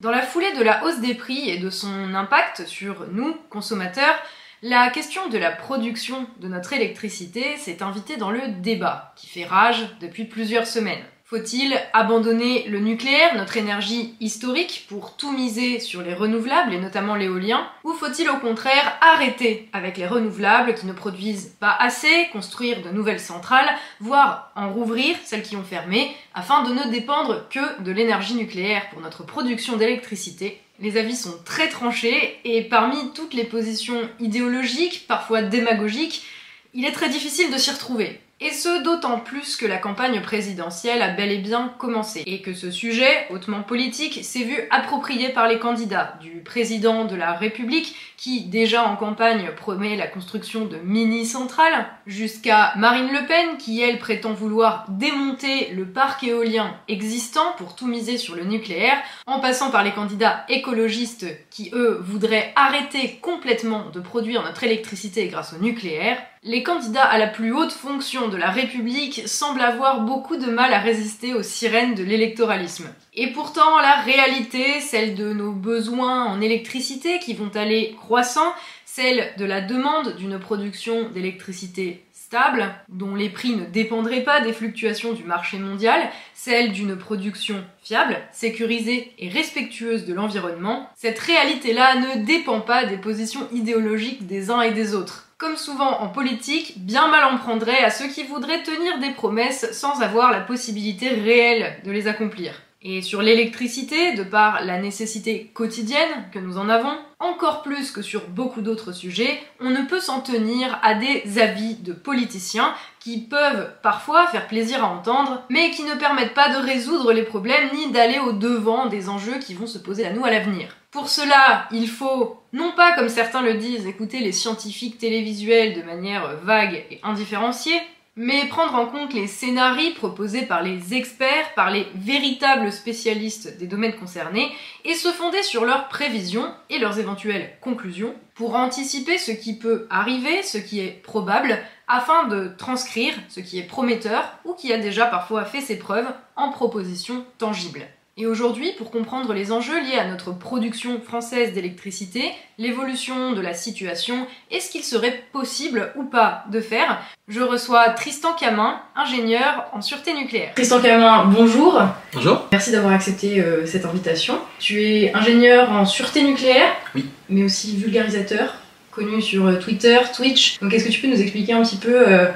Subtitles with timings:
[0.00, 4.14] Dans la foulée de la hausse des prix et de son impact sur nous, consommateurs,
[4.62, 9.44] la question de la production de notre électricité s'est invitée dans le débat, qui fait
[9.44, 11.04] rage depuis plusieurs semaines.
[11.28, 17.16] Faut-il abandonner le nucléaire, notre énergie historique, pour tout miser sur les renouvelables et notamment
[17.16, 22.80] l'éolien Ou faut-il au contraire arrêter avec les renouvelables qui ne produisent pas assez, construire
[22.80, 23.68] de nouvelles centrales,
[24.00, 28.88] voire en rouvrir celles qui ont fermé, afin de ne dépendre que de l'énergie nucléaire
[28.88, 30.58] pour notre production d'électricité?
[30.80, 36.24] Les avis sont très tranchés et parmi toutes les positions idéologiques, parfois démagogiques,
[36.72, 38.18] il est très difficile de s'y retrouver.
[38.40, 42.54] Et ce, d'autant plus que la campagne présidentielle a bel et bien commencé, et que
[42.54, 47.96] ce sujet, hautement politique, s'est vu approprié par les candidats, du président de la République,
[48.16, 53.98] qui déjà en campagne promet la construction de mini-centrales, jusqu'à Marine Le Pen, qui elle
[53.98, 59.72] prétend vouloir démonter le parc éolien existant pour tout miser sur le nucléaire, en passant
[59.72, 65.58] par les candidats écologistes qui eux voudraient arrêter complètement de produire notre électricité grâce au
[65.58, 70.50] nucléaire, les candidats à la plus haute fonction de la République semblent avoir beaucoup de
[70.50, 72.88] mal à résister aux sirènes de l'électoralisme.
[73.14, 78.52] Et pourtant, la réalité, celle de nos besoins en électricité qui vont aller croissant,
[78.84, 84.52] celle de la demande d'une production d'électricité stable, dont les prix ne dépendraient pas des
[84.52, 91.96] fluctuations du marché mondial, celle d'une production fiable, sécurisée et respectueuse de l'environnement, cette réalité-là
[91.96, 95.27] ne dépend pas des positions idéologiques des uns et des autres.
[95.38, 99.70] Comme souvent en politique, bien mal en prendrait à ceux qui voudraient tenir des promesses
[99.70, 102.60] sans avoir la possibilité réelle de les accomplir.
[102.80, 108.02] Et sur l'électricité, de par la nécessité quotidienne que nous en avons, encore plus que
[108.02, 113.18] sur beaucoup d'autres sujets, on ne peut s'en tenir à des avis de politiciens qui
[113.18, 117.70] peuvent parfois faire plaisir à entendre, mais qui ne permettent pas de résoudre les problèmes
[117.74, 120.76] ni d'aller au devant des enjeux qui vont se poser à nous à l'avenir.
[120.92, 125.82] Pour cela, il faut, non pas comme certains le disent, écouter les scientifiques télévisuels de
[125.82, 127.80] manière vague et indifférenciée,
[128.20, 133.68] mais prendre en compte les scénarios proposés par les experts, par les véritables spécialistes des
[133.68, 134.50] domaines concernés,
[134.84, 139.86] et se fonder sur leurs prévisions et leurs éventuelles conclusions pour anticiper ce qui peut
[139.88, 144.78] arriver, ce qui est probable, afin de transcrire ce qui est prometteur ou qui a
[144.78, 147.86] déjà parfois fait ses preuves en propositions tangibles.
[148.20, 153.54] Et aujourd'hui, pour comprendre les enjeux liés à notre production française d'électricité, l'évolution de la
[153.54, 159.66] situation et ce qu'il serait possible ou pas de faire, je reçois Tristan Camin, ingénieur
[159.72, 160.50] en sûreté nucléaire.
[160.56, 161.80] Tristan Camin, bonjour.
[162.12, 162.44] Bonjour.
[162.50, 164.40] Merci d'avoir accepté euh, cette invitation.
[164.58, 167.06] Tu es ingénieur en sûreté nucléaire, oui.
[167.28, 168.56] mais aussi vulgarisateur,
[168.90, 170.58] connu sur euh, Twitter, Twitch.
[170.58, 172.26] Donc est-ce que tu peux nous expliquer un petit peu euh,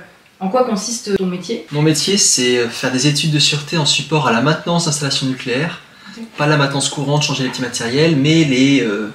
[0.42, 1.66] en quoi consiste ton métier?
[1.70, 5.80] Mon métier, c'est faire des études de sûreté en support à la maintenance d'installations nucléaires.
[6.36, 9.12] Pas la maintenance courante, changer les petits matériels, mais les, euh,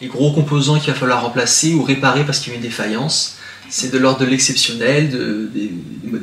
[0.00, 3.36] les gros composants qu'il va falloir remplacer ou réparer parce qu'il y a une défaillance.
[3.68, 5.50] C'est de l'ordre de l'exceptionnel, de,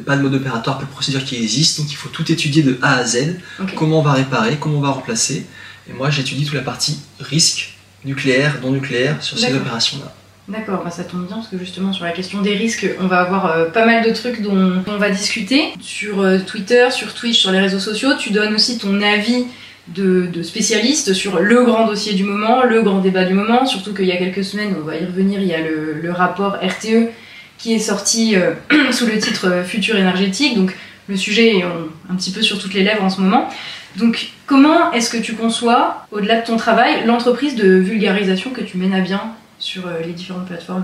[0.05, 2.77] pas de mode opératoire, pas de procédure qui existe, donc il faut tout étudier de
[2.81, 3.37] A à Z.
[3.75, 5.45] Comment on va réparer, comment on va remplacer.
[5.89, 10.13] Et moi, j'étudie toute la partie risque nucléaire, non nucléaire sur ces opérations-là.
[10.49, 13.21] D'accord, bah ça tombe bien parce que justement sur la question des risques, on va
[13.21, 15.69] avoir euh, pas mal de trucs dont on va discuter.
[15.79, 19.45] Sur euh, Twitter, sur Twitch, sur les réseaux sociaux, tu donnes aussi ton avis
[19.87, 24.05] de, spécialiste sur le grand dossier du moment, le grand débat du moment, surtout qu'il
[24.05, 27.09] y a quelques semaines, on va y revenir, il y a le, le rapport RTE
[27.57, 28.51] qui est sorti euh,
[28.91, 30.75] sous le titre Futur énergétique, donc
[31.07, 33.49] le sujet est un petit peu sur toutes les lèvres en ce moment.
[33.95, 38.77] Donc comment est-ce que tu conçois, au-delà de ton travail, l'entreprise de vulgarisation que tu
[38.77, 39.33] mènes à bien?
[39.63, 40.83] Sur euh, les différentes plateformes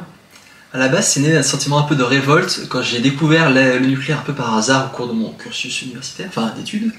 [0.73, 3.79] À la base, c'est né d'un sentiment un peu de révolte quand j'ai découvert le,
[3.79, 6.91] nucléaire un peu par hasard au cours de mon cursus universitaire, enfin d'études.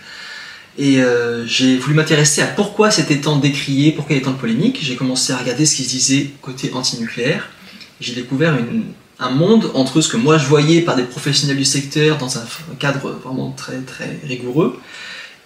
[0.79, 4.37] Et euh, j'ai voulu m'intéresser à pourquoi c'était tant décrié, pourquoi il y avait tant
[4.37, 4.79] de polémiques.
[4.83, 7.49] J'ai commencé à regarder ce qui se disait côté anti-nucléaire.
[8.01, 8.57] J'ai découvert
[9.19, 12.45] un monde entre ce que moi je voyais par des professionnels du secteur dans un
[12.79, 14.79] cadre vraiment très très rigoureux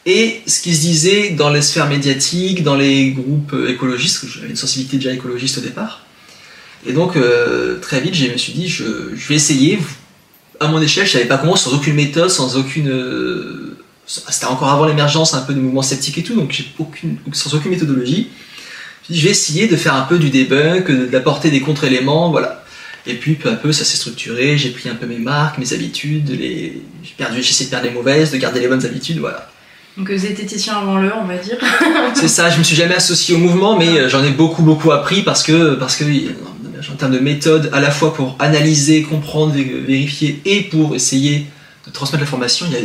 [0.07, 4.39] et ce qui se disait dans les sphères médiatiques, dans les groupes écologistes, parce que
[4.39, 6.05] j'avais une sensibilité déjà écologiste au départ.
[6.87, 8.85] Et donc, euh, très vite, je me suis dit, je,
[9.29, 9.79] vais essayer.
[10.61, 12.89] À mon échelle, je savais pas comment, sans aucune méthode, sans aucune.
[12.89, 13.77] Euh,
[14.07, 17.71] c'était encore avant l'émergence un peu du mouvement sceptique et tout, donc aucune, sans aucune
[17.71, 18.29] méthodologie.
[19.09, 22.65] Je, je vais essayer de faire un peu du debunk, d'apporter des contre-éléments, voilà.
[23.07, 24.57] Et puis peu à peu, ça s'est structuré.
[24.57, 26.83] J'ai pris un peu mes marques, mes habitudes, les...
[27.03, 29.49] j'ai perdu, j'essaie de perdre les mauvaises, de garder les bonnes habitudes, voilà.
[29.97, 31.57] Donc zététicien avant l'heure, on va dire.
[32.15, 34.91] c'est ça, je me suis jamais associé au mouvement, mais euh, j'en ai beaucoup beaucoup
[34.91, 36.05] appris parce que parce que
[36.93, 41.47] en termes de méthode, à la fois pour analyser, comprendre, vérifier et pour essayer
[41.87, 42.81] de transmettre l'information, il y a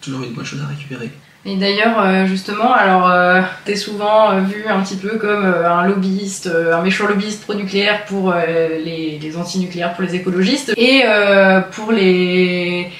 [0.00, 1.10] toujours une bonne chose à récupérer.
[1.46, 5.70] Et d'ailleurs, euh, justement, alors, euh, t'es souvent euh, vu un petit peu comme euh,
[5.70, 11.02] un lobbyiste, un méchant lobbyiste pro-nucléaire pour les, les anti-nucléaires, pour les écologistes, et
[11.72, 12.90] pour les,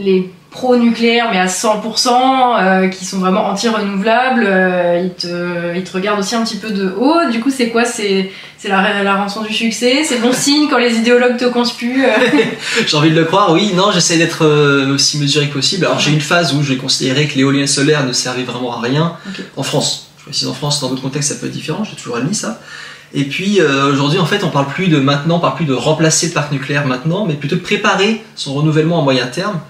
[0.00, 5.92] les pro-nucléaires, mais à 100%, euh, qui sont vraiment anti-renouvelables, euh, ils, te, ils te
[5.92, 7.28] regardent aussi un petit peu de haut.
[7.30, 7.84] Du coup, c'est quoi?
[7.84, 10.04] C'est c'est la, la rançon du succès?
[10.04, 12.40] C'est bon signe quand les idéologues te conspuent euh
[12.86, 13.72] J'ai envie de le croire, oui.
[13.74, 15.84] Non, j'essaie d'être euh, aussi mesuré que possible.
[15.84, 19.16] Alors j'ai une phase où j'ai considéré que l'éolien solaire ne servait vraiment à rien
[19.56, 20.12] en France.
[20.18, 22.60] Je précise en France, dans d'autres contextes ça peut être différent, j'ai toujours admis ça.
[23.12, 25.74] Et puis euh, aujourd'hui en fait on parle plus de maintenant, on parle plus de
[25.74, 29.60] remplacer le parc nucléaire maintenant, mais plutôt de préparer son renouvellement à moyen terme.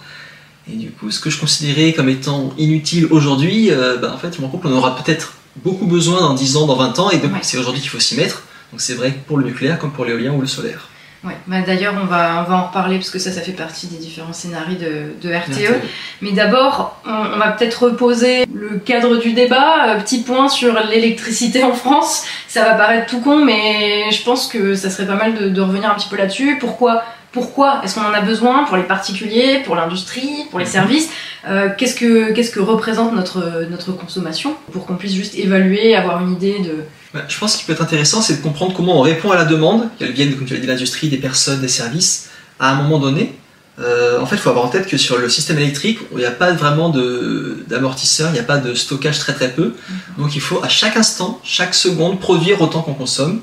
[0.72, 4.34] Et du coup ce que je considérais comme étant inutile aujourd'hui, euh, bah, en fait
[4.34, 7.10] je me rends compte qu'on aura peut-être beaucoup besoin dans 10 ans, dans 20 ans,
[7.10, 7.38] et donc Ouais.
[7.42, 8.42] c'est aujourd'hui qu'il faut s'y mettre.
[8.72, 10.88] Donc c'est vrai pour le nucléaire comme pour l'éolien ou le solaire.
[11.22, 13.86] Ouais, bah d'ailleurs on va, on va en reparler parce que ça, ça fait partie
[13.86, 15.72] des différents scénarios de, de RTE.
[16.20, 19.88] Mais d'abord, on, on va peut-être reposer le cadre du débat.
[19.94, 22.24] Euh, petit point sur l'électricité en France.
[22.46, 25.60] Ça va paraître tout con, mais je pense que ça serait pas mal de, de
[25.62, 26.58] revenir un petit peu là-dessus.
[26.60, 27.02] Pourquoi
[27.34, 30.70] pourquoi est-ce qu'on en a besoin pour les particuliers, pour l'industrie, pour les Mhm.
[30.78, 31.08] services
[31.46, 36.22] Euh, Qu'est-ce que qu'est-ce que représente notre notre consommation pour qu'on puisse juste évaluer, avoir
[36.22, 36.74] une idée de
[37.12, 39.44] Bah, Je pense qu'il peut être intéressant, c'est de comprendre comment on répond à la
[39.44, 42.76] demande, qu'elle vienne, comme tu l'as dit, de l'industrie, des personnes, des services, à un
[42.82, 43.34] moment donné.
[43.78, 46.24] Euh, en fait, il faut avoir en tête que sur le système électrique, il n'y
[46.24, 49.74] a pas vraiment de- d'amortisseur, il n'y a pas de stockage très très peu.
[50.16, 53.40] Donc il faut à chaque instant, chaque seconde, produire autant qu'on consomme.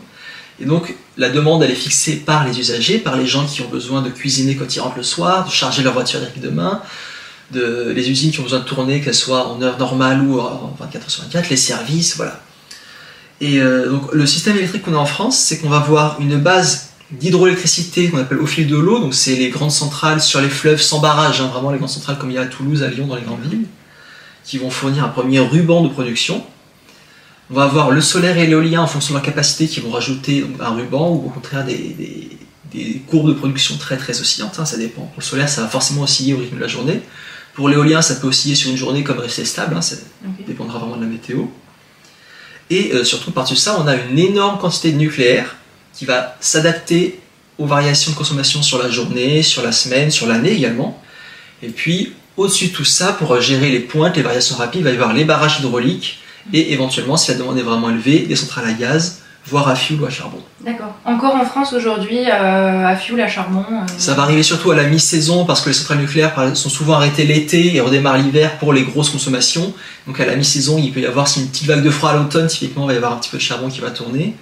[0.62, 3.70] Et donc la demande, elle est fixée par les usagers, par les gens qui ont
[3.70, 6.82] besoin de cuisiner quand ils rentrent le soir, de charger leur voiture demain,
[7.52, 10.76] de, les usines qui ont besoin de tourner, qu'elles soient en heure normale ou en
[10.80, 12.40] 24 heures sur 24, les services, voilà.
[13.42, 16.38] Et euh, donc le système électrique qu'on a en France, c'est qu'on va avoir une
[16.38, 20.50] base d'hydroélectricité qu'on appelle au fil de l'eau, donc c'est les grandes centrales sur les
[20.50, 22.88] fleuves sans barrage, hein, vraiment les grandes centrales comme il y a à Toulouse, à
[22.88, 23.66] Lyon, dans les grandes villes,
[24.46, 26.44] qui vont fournir un premier ruban de production.
[27.52, 30.46] On va avoir le solaire et l'éolien en fonction de leur capacité qui vont rajouter
[30.62, 32.38] un ruban ou au contraire des, des-
[32.74, 35.02] des courbes de production très très oscillantes, hein, ça dépend.
[35.02, 37.02] Pour le solaire, ça va forcément osciller au rythme de la journée.
[37.54, 39.98] Pour l'éolien, ça peut osciller sur une journée comme rester stable, hein, ça
[40.48, 41.48] dépendra vraiment de la météo.
[42.70, 45.58] Et euh, surtout, par-dessus ça, on a une énorme quantité de nucléaire
[45.94, 47.20] qui va s'adapter
[47.58, 51.04] aux variations de consommation sur la journée, sur la semaine, sur l'année également.
[51.62, 54.92] Et puis, au-dessus de tout ça, pour gérer les pointes, les variations rapides, il va
[54.92, 56.20] y avoir les barrages hydrauliques
[56.54, 60.02] et éventuellement, si la demande est vraiment élevée, des centrales à gaz, voire à fioul
[60.02, 60.38] ou à charbon.
[60.64, 60.96] D'accord.
[61.04, 63.66] Encore en France aujourd'hui, euh, à fioul, à charbon.
[63.72, 66.94] euh, Ça va arriver surtout à la mi-saison parce que les centrales nucléaires sont souvent
[66.94, 69.74] arrêtées l'été et redémarrent l'hiver pour les grosses consommations.
[70.06, 72.18] Donc à la mi-saison, il peut y avoir, si une petite vague de froid à
[72.18, 74.36] l'automne, typiquement, il va y avoir un petit peu de charbon qui va tourner.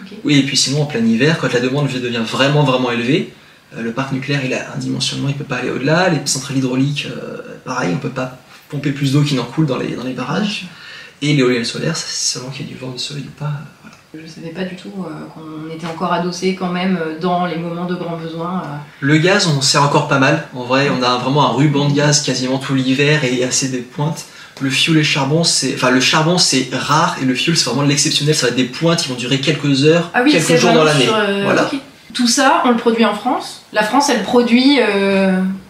[0.00, 0.12] Ok.
[0.24, 3.32] Oui, et puis sinon, en plein hiver, quand la demande devient vraiment, vraiment élevée,
[3.76, 6.10] euh, le parc nucléaire, il a un dimensionnement, il peut pas aller au-delà.
[6.10, 7.08] Les centrales hydrauliques,
[7.64, 10.66] pareil, on peut pas pomper plus d'eau qui n'en coule dans les, dans les barrages.
[11.30, 13.46] Et le solaire, c'est selon qu'il y a du vent, du soleil ou pas.
[13.46, 13.50] euh,
[13.82, 13.96] voilà.
[14.26, 17.56] Je savais pas du tout euh, qu'on était encore adossé quand même euh, dans les
[17.56, 18.62] moments de grand besoin.
[18.64, 18.76] euh.
[19.00, 20.46] Le gaz, on sert encore pas mal.
[20.54, 23.78] En vrai, on a vraiment un ruban de gaz quasiment tout l'hiver et assez des
[23.78, 24.24] pointes.
[24.60, 27.68] Le fioul et le charbon, c'est, enfin, le charbon c'est rare et le fioul c'est
[27.70, 28.36] vraiment l'exceptionnel.
[28.36, 30.84] Ça va être des pointes qui vont durer quelques heures, Ah oui, quelques jours dans
[30.84, 31.06] l'année.
[31.06, 31.68] sur, euh, Voilà.
[32.12, 33.62] Tout ça, on le produit en France.
[33.72, 34.78] La France, elle produit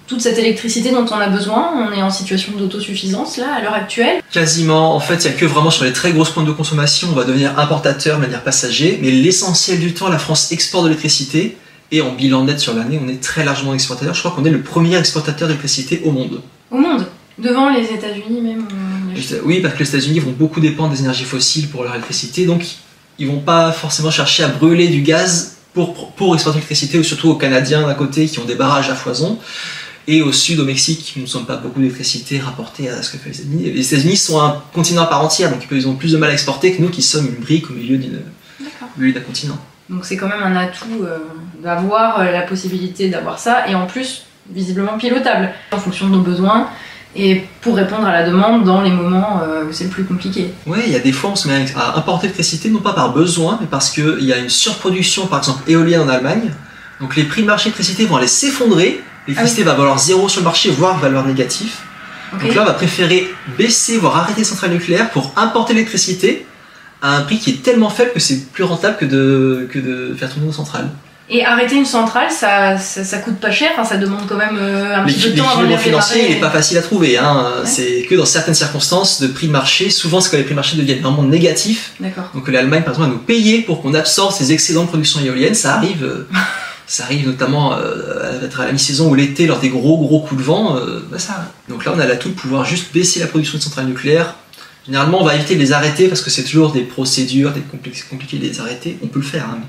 [0.06, 1.70] toute cette électricité dont on a besoin.
[1.76, 4.20] On est en situation d'autosuffisance là, à l'heure actuelle.
[4.30, 7.08] Quasiment, en fait, il n'y a que vraiment sur les très grosses pointes de consommation,
[7.10, 10.88] on va devenir importateur de manière passager, mais l'essentiel du temps, la France exporte de
[10.90, 11.56] l'électricité
[11.92, 14.14] et en bilan net sur l'année, on est très largement exportateur.
[14.14, 16.40] Je crois qu'on est le premier exportateur d'électricité au monde.
[16.70, 17.06] Au monde.
[17.38, 18.66] Devant les États-Unis même.
[18.70, 22.46] on- Oui, parce que les États-Unis vont beaucoup dépendre des énergies fossiles pour leur électricité,
[22.46, 22.64] donc
[23.18, 27.30] ils vont pas forcément chercher à brûler du gaz pour, pour exporter l'électricité, ou surtout
[27.30, 29.38] aux Canadiens d'un côté qui ont des barrages à foison,
[30.06, 33.18] et au sud, au Mexique, qui ne sont pas beaucoup d'électricité rapportée à ce que
[33.18, 33.72] fait les États-Unis.
[33.72, 36.32] Les États-Unis sont un continent à part entière, donc ils ont plus de mal à
[36.32, 39.58] exporter que nous qui sommes une brique au milieu d'un continent.
[39.88, 41.18] Donc c'est quand même un atout euh,
[41.62, 46.20] d'avoir euh, la possibilité d'avoir ça et en plus visiblement pilotable en fonction de nos
[46.20, 46.68] besoins
[47.16, 50.52] et pour répondre à la demande dans les moments euh, où c'est le plus compliqué.
[50.66, 53.12] Ouais, il y a des fois on se met à importer l'électricité non pas par
[53.12, 56.50] besoin, mais parce qu'il y a une surproduction, par exemple éolienne en Allemagne.
[57.00, 59.02] Donc les prix de marché d'électricité vont aller s'effondrer.
[59.26, 61.72] L'électricité va valoir zéro sur le marché, voire valeur négative.
[62.32, 66.46] Donc là, on va préférer baisser, voire arrêter les centrales nucléaires pour importer l'électricité
[67.00, 70.14] à un prix qui est tellement faible que c'est plus rentable que de, que de
[70.18, 70.88] faire tourner nos centrales.
[71.30, 74.58] Et arrêter une centrale, ça, ça, ça coûte pas cher, enfin, ça demande quand même
[74.60, 76.34] euh, un petit peu de temps avant de financier réparer.
[76.34, 77.16] n'est pas facile à trouver.
[77.16, 77.46] Hein.
[77.60, 77.66] Ouais.
[77.66, 80.56] C'est que dans certaines circonstances de prix de marché, souvent c'est quand les prix de
[80.56, 81.92] marché deviennent vraiment négatifs.
[82.34, 85.54] Donc l'Allemagne, par exemple, va nous payer pour qu'on absorbe ces excédents de production éolienne.
[85.54, 86.28] Ça arrive euh,
[86.86, 90.44] Ça arrive notamment euh, à la mi-saison ou l'été, lors des gros gros coups de
[90.44, 90.76] vent.
[90.76, 91.50] Euh, bah ça.
[91.68, 94.34] Donc là, on a l'atout de pouvoir juste baisser la production de centrales nucléaires.
[94.86, 98.36] Généralement, on va éviter de les arrêter parce que c'est toujours des procédures, des compliqué
[98.36, 98.98] de les arrêter.
[99.02, 99.66] On peut le faire, hein, mais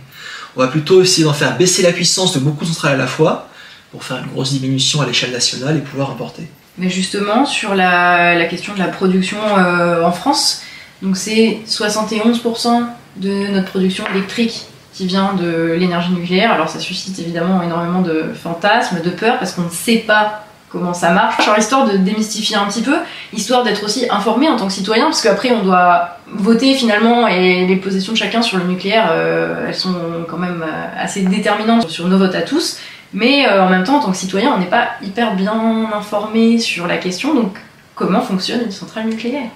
[0.57, 3.07] on va plutôt essayer d'en faire baisser la puissance de beaucoup de centrales à la
[3.07, 3.47] fois
[3.91, 6.43] pour faire une grosse diminution à l'échelle nationale et pouvoir importer.
[6.77, 10.63] Mais justement, sur la, la question de la production euh, en France,
[11.01, 12.85] donc c'est 71%
[13.17, 16.51] de notre production électrique qui vient de l'énergie nucléaire.
[16.53, 20.93] Alors ça suscite évidemment énormément de fantasmes, de peur, parce qu'on ne sait pas comment
[20.93, 21.45] ça marche.
[21.45, 22.95] Genre histoire de démystifier un petit peu,
[23.33, 27.65] histoire d'être aussi informé en tant que citoyen, parce qu'après on doit voter finalement, et
[27.67, 29.95] les positions de chacun sur le nucléaire, euh, elles sont
[30.29, 32.77] quand même euh, assez déterminantes sur nos votes à tous.
[33.13, 36.57] Mais euh, en même temps, en tant que citoyen, on n'est pas hyper bien informé
[36.57, 37.57] sur la question, donc
[37.95, 39.49] comment fonctionne une centrale nucléaire?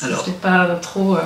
[0.00, 1.18] Alors, c'est pas trop.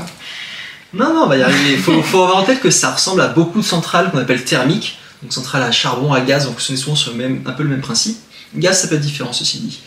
[0.94, 1.72] Non, non, on va y arriver.
[1.72, 4.98] Il faut, avoir en tête que ça ressemble à beaucoup de centrales qu'on appelle thermiques,
[5.22, 7.70] donc centrales à charbon, à gaz, donc c'est souvent sur le même, un peu le
[7.70, 8.18] même principe.
[8.54, 9.80] Gaz, ça peut être différent, ceci dit.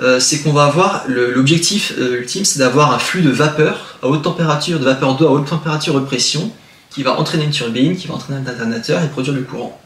[0.00, 4.06] Euh, c'est qu'on va avoir l'objectif euh, ultime, c'est d'avoir un flux de vapeur à
[4.06, 6.52] haute température, de vapeur d'eau à haute température de pression,
[6.90, 9.80] qui va entraîner une turbine, qui va entraîner un alternateur et produire le courant.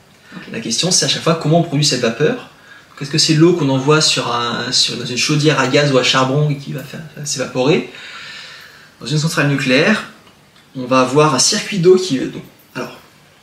[0.52, 2.50] La question, c'est à chaque fois comment on produit cette vapeur?
[3.00, 5.98] Est-ce que c'est l'eau qu'on envoie sur, un, sur dans une chaudière à gaz ou
[5.98, 6.82] à charbon et qui va
[7.24, 7.90] s'évaporer?
[9.00, 10.11] Dans une centrale nucléaire,
[10.76, 12.18] on va avoir un circuit d'eau qui.
[12.18, 12.42] Donc,
[12.74, 12.92] alors,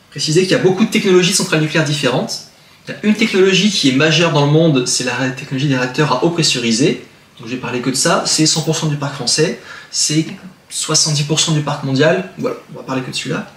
[0.09, 2.45] préciser qu'il y a beaucoup de technologies centrales nucléaires différentes.
[2.87, 5.77] Il y a une technologie qui est majeure dans le monde, c'est la technologie des
[5.77, 7.05] réacteurs à eau pressurisée.
[7.39, 8.23] Donc, je vais parler que de ça.
[8.25, 9.59] C'est 100% du parc français,
[9.91, 10.25] c'est
[10.71, 12.31] 70% du parc mondial.
[12.37, 13.51] Voilà, on va parler que de celui-là.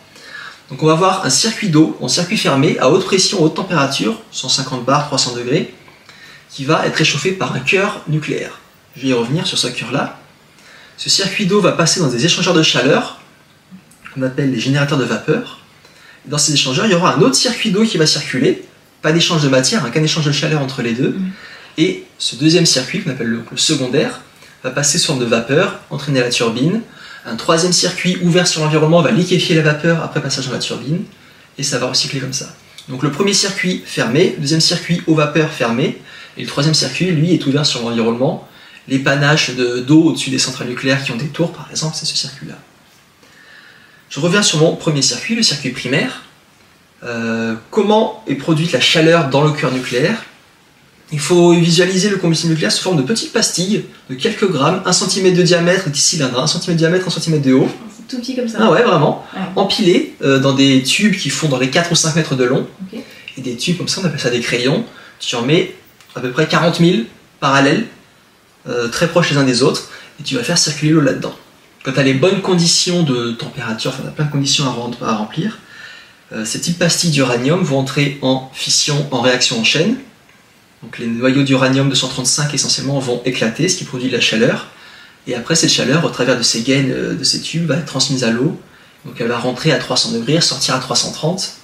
[0.69, 4.21] Donc, on va avoir un circuit d'eau en circuit fermé à haute pression, haute température,
[4.33, 5.75] 150 bars, 300 degrés,
[6.51, 8.61] qui va être réchauffé par un cœur nucléaire.
[8.97, 10.19] Je vais y revenir sur ce cœur-là.
[10.99, 13.22] Ce circuit d'eau va passer dans des échangeurs de chaleur
[14.15, 15.61] qu'on appelle les générateurs de vapeur.
[16.27, 18.65] Dans ces échangeurs, il y aura un autre circuit d'eau qui va circuler,
[19.01, 21.11] pas d'échange de matière, un qu'un échange de chaleur entre les deux.
[21.11, 21.31] Mm.
[21.79, 24.21] Et ce deuxième circuit, qu'on appelle le, secondaire,
[24.63, 26.83] va passer sous forme de vapeur, entraîner la turbine.
[27.27, 31.03] Un troisième circuit ouvert sur l'environnement va liquéfier la vapeur après passage dans la turbine,
[31.59, 32.55] et ça va recycler comme ça.
[32.89, 36.01] Donc le premier circuit fermé, le deuxième circuit aux vapeurs fermé,
[36.37, 38.49] et le troisième circuit, lui, est ouvert sur l'environnement.
[38.89, 42.17] Les panaches d'eau au-dessus des centrales nucléaires qui ont des tours, par exemple, c'est ce
[42.17, 42.59] circuit-là.
[44.13, 46.25] Je reviens sur mon premier circuit, le circuit primaire.
[47.03, 50.23] Euh, comment est produite la chaleur dans le cœur nucléaire?
[51.13, 54.93] Il faut visualiser le combustible nucléaire sous forme de petites pastilles de quelques grammes, 1
[54.93, 57.71] cm de diamètre, 10 cylindres, 1 cm de diamètre, 1 cm de haut.
[57.97, 58.59] C'est tout petit comme ça.
[58.61, 59.25] Ah ouais, vraiment.
[59.57, 62.67] Empilés euh, dans des tubes qui font dans les 4 ou 5 mètres de long.
[63.39, 64.85] Et des tubes comme ça, on appelle ça des crayons.
[65.21, 65.75] Tu en mets
[66.15, 66.99] à peu près 40 000
[67.41, 67.87] parallèles,
[68.69, 69.89] euh, très proches les uns des autres,
[70.21, 71.35] et tu vas faire circuler l'eau là-dedans
[71.83, 75.15] quand tu as les bonnes conditions de température, enfin, tu as plein de conditions à,
[75.15, 75.59] remplir,
[76.33, 79.97] euh, ces petites pastilles d'uranium vont entrer en fission, en réaction en chaîne.
[80.83, 84.69] Donc les noyaux d'uranium 235 essentiellement vont éclater, ce qui produit de la chaleur.
[85.27, 87.87] Et après, cette chaleur, au travers de ces gaines, euh, de ces tubes, va être
[87.87, 88.59] transmise à l'eau.
[89.05, 91.55] Donc elle va rentrer à 300 degrés, sortir à 330,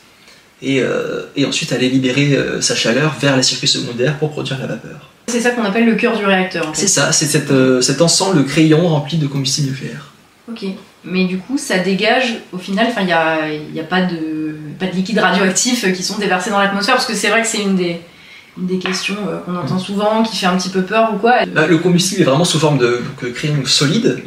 [0.60, 4.66] et, euh, et ensuite aller libérer sa chaleur vers les circuits secondaires pour produire la
[4.66, 5.10] vapeur.
[5.28, 6.70] C'est ça qu'on appelle le cœur du réacteur.
[6.72, 10.12] C'est ça, c'est euh, cet ensemble de crayons rempli de combustible nucléaire.
[10.50, 10.64] Ok,
[11.04, 14.86] mais du coup, ça dégage, au final, il n'y a, y a pas, de, pas
[14.86, 17.76] de liquide radioactif qui sont déversés dans l'atmosphère, parce que c'est vrai que c'est une
[17.76, 18.00] des,
[18.56, 21.44] des questions euh, qu'on entend souvent, qui fait un petit peu peur ou quoi.
[21.46, 23.02] Bah, le combustible est vraiment sous forme de
[23.34, 24.22] crayon solide.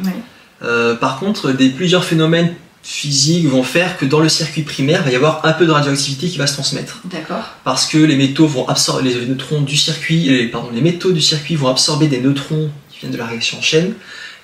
[0.62, 5.04] Euh, par contre, des plusieurs phénomènes physiques vont faire que dans le circuit primaire, il
[5.04, 7.00] va y avoir un peu de radioactivité qui va se transmettre.
[7.04, 7.44] D'accord.
[7.64, 11.20] Parce que les métaux vont absorber, les neutrons du circuit, les, pardon, les métaux du
[11.20, 13.94] circuit vont absorber des neutrons qui viennent de la réaction en chaîne,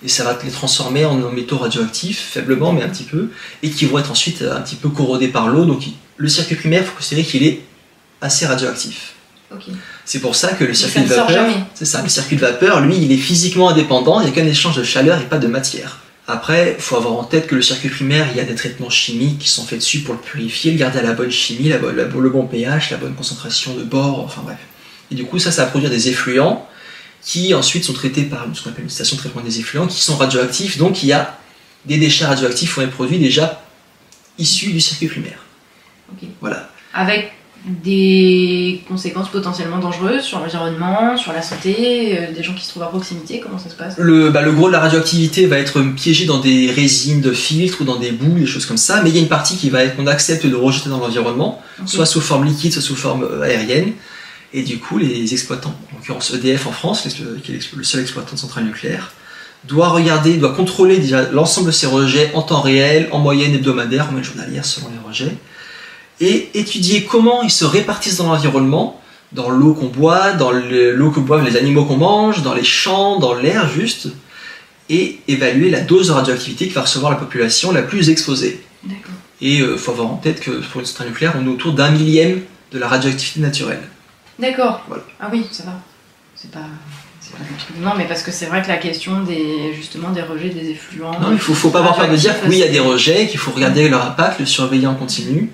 [0.05, 3.31] et ça va les transformer en métaux radioactifs, faiblement, mais un petit peu,
[3.65, 5.65] et qui vont être ensuite un petit peu corrodés par l'eau.
[5.65, 5.83] Donc
[6.17, 7.63] le circuit primaire, il faut considérer qu'il est
[8.21, 9.15] assez radioactif.
[10.05, 12.97] C'est pour ça que le circuit de vapeur, c'est ça, le circuit de vapeur, lui,
[12.99, 15.99] il est physiquement indépendant, il n'y a qu'un échange de chaleur et pas de matière.
[16.31, 18.91] Après, il faut avoir en tête que le circuit primaire, il y a des traitements
[18.91, 21.79] chimiques qui sont faits dessus pour le purifier, le garder à la bonne chimie, la,
[21.79, 24.59] le bon pH, la bonne concentration de bord, enfin bref.
[25.11, 26.69] Et du coup, ça, ça va produire des effluents
[27.23, 30.01] qui ensuite sont traités par ce qu'on appelle une station de traitement des effluents, qui
[30.03, 30.77] sont radioactifs.
[30.77, 31.39] Donc il y a
[31.87, 33.63] des déchets radioactifs ont été produits déjà
[34.37, 35.43] issus du circuit primaire.
[36.41, 36.71] Voilà.
[36.93, 37.33] Avec
[37.65, 42.85] des conséquences potentiellement dangereuses sur l'environnement, sur la santé, euh, des gens qui se trouvent
[42.85, 43.95] à proximité Comment ça se passe?
[43.99, 47.81] Le, bah, le gros de la radioactivité va être piégé dans des résines de filtres
[47.81, 49.71] ou dans des boues, des choses comme ça, mais il y a une partie qui
[49.71, 53.25] va être qu'on accepte de rejeter dans l'environnement, soit sous forme liquide, soit sous forme
[53.25, 53.93] euh, aérienne.
[54.55, 57.07] Et du coup, les exploitants, en l'occurrence EDF en France,
[57.43, 59.13] qui est le seul exploitant de centrale nucléaire,
[59.65, 64.05] doit regarder, doit contrôler déjà l'ensemble de ces rejets en temps réel, en moyenne hebdomadaire,
[64.05, 65.37] en moyenne journalière selon les rejets
[66.21, 69.01] et étudier comment ils se répartissent dans l'environnement,
[69.33, 73.19] dans l'eau qu'on boit, dans l'eau que boivent les animaux qu'on mange, dans les champs,
[73.19, 74.09] dans l'air juste,
[74.89, 78.61] et évaluer la dose de radioactivité que va recevoir la population la plus exposée.
[79.41, 81.91] Et il faut avoir en tête que pour une centrale nucléaire, on est autour d'un
[81.91, 82.41] millième
[82.73, 83.83] de la radioactivité naturelle.
[84.39, 84.83] D'accord.
[85.21, 85.73] Ah oui, ça va.
[86.35, 86.67] C'est pas.
[87.81, 91.19] Non, mais parce que c'est vrai que la question des justement des rejets, des effluents.
[91.21, 93.27] Non, il faut, faut pas avoir peur de dire oui, il y a des rejets,
[93.27, 95.51] qu'il faut regarder leur impact, le surveiller en continu.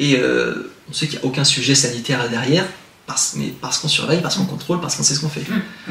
[0.00, 2.64] Et euh, on sait qu'il n'y a aucun sujet sanitaire derrière,
[3.06, 5.42] parce, mais parce qu'on surveille, parce qu'on contrôle, parce qu'on sait ce qu'on fait.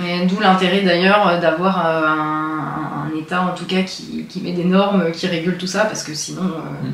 [0.03, 4.63] Et d'où l'intérêt d'ailleurs d'avoir euh, un, État en tout cas qui, qui, met des
[4.63, 6.41] normes, qui régule tout ça, parce que sinon.
[6.41, 6.93] Euh, mm.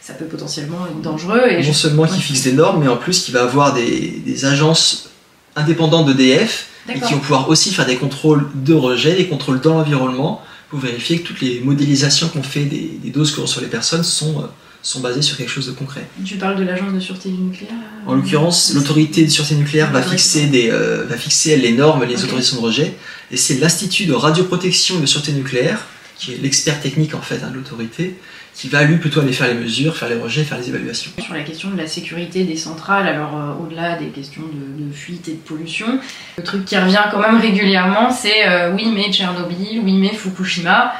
[0.00, 1.42] ça peut potentiellement être dangereux.
[1.48, 4.44] Et non seulement qui fixe des normes, mais en plus qui va avoir des, des
[4.44, 5.10] agences
[5.54, 9.74] indépendantes d'EDF et qui vont pouvoir aussi faire des contrôles de rejet, des contrôles dans
[9.74, 14.04] l'environnement, pour vérifier que toutes les modélisations qu'on fait des, doses que reçoivent les personnes
[14.04, 14.46] sont, euh,
[14.88, 16.06] sont basées sur quelque chose de concret.
[16.24, 17.74] Tu parles de l'agence de sûreté nucléaire
[18.06, 22.24] En l'occurrence, l'autorité de sûreté nucléaire va fixer, des, euh, va fixer les normes, les
[22.24, 22.94] autorisations de rejet,
[23.30, 25.84] et c'est l'Institut de radioprotection et de sûreté nucléaire,
[26.16, 28.16] qui est l'expert technique en fait hein, de l'autorité,
[28.54, 31.10] qui va lui plutôt aller faire les mesures, faire les rejets, faire les évaluations.
[31.22, 35.28] Sur la question de la sécurité des centrales, alors euh, au-delà des questions de, fuite
[35.28, 36.00] et de pollution,
[36.38, 40.94] le truc qui revient quand même régulièrement, c'est euh, oui mais Tchernobyl, oui mais Fukushima.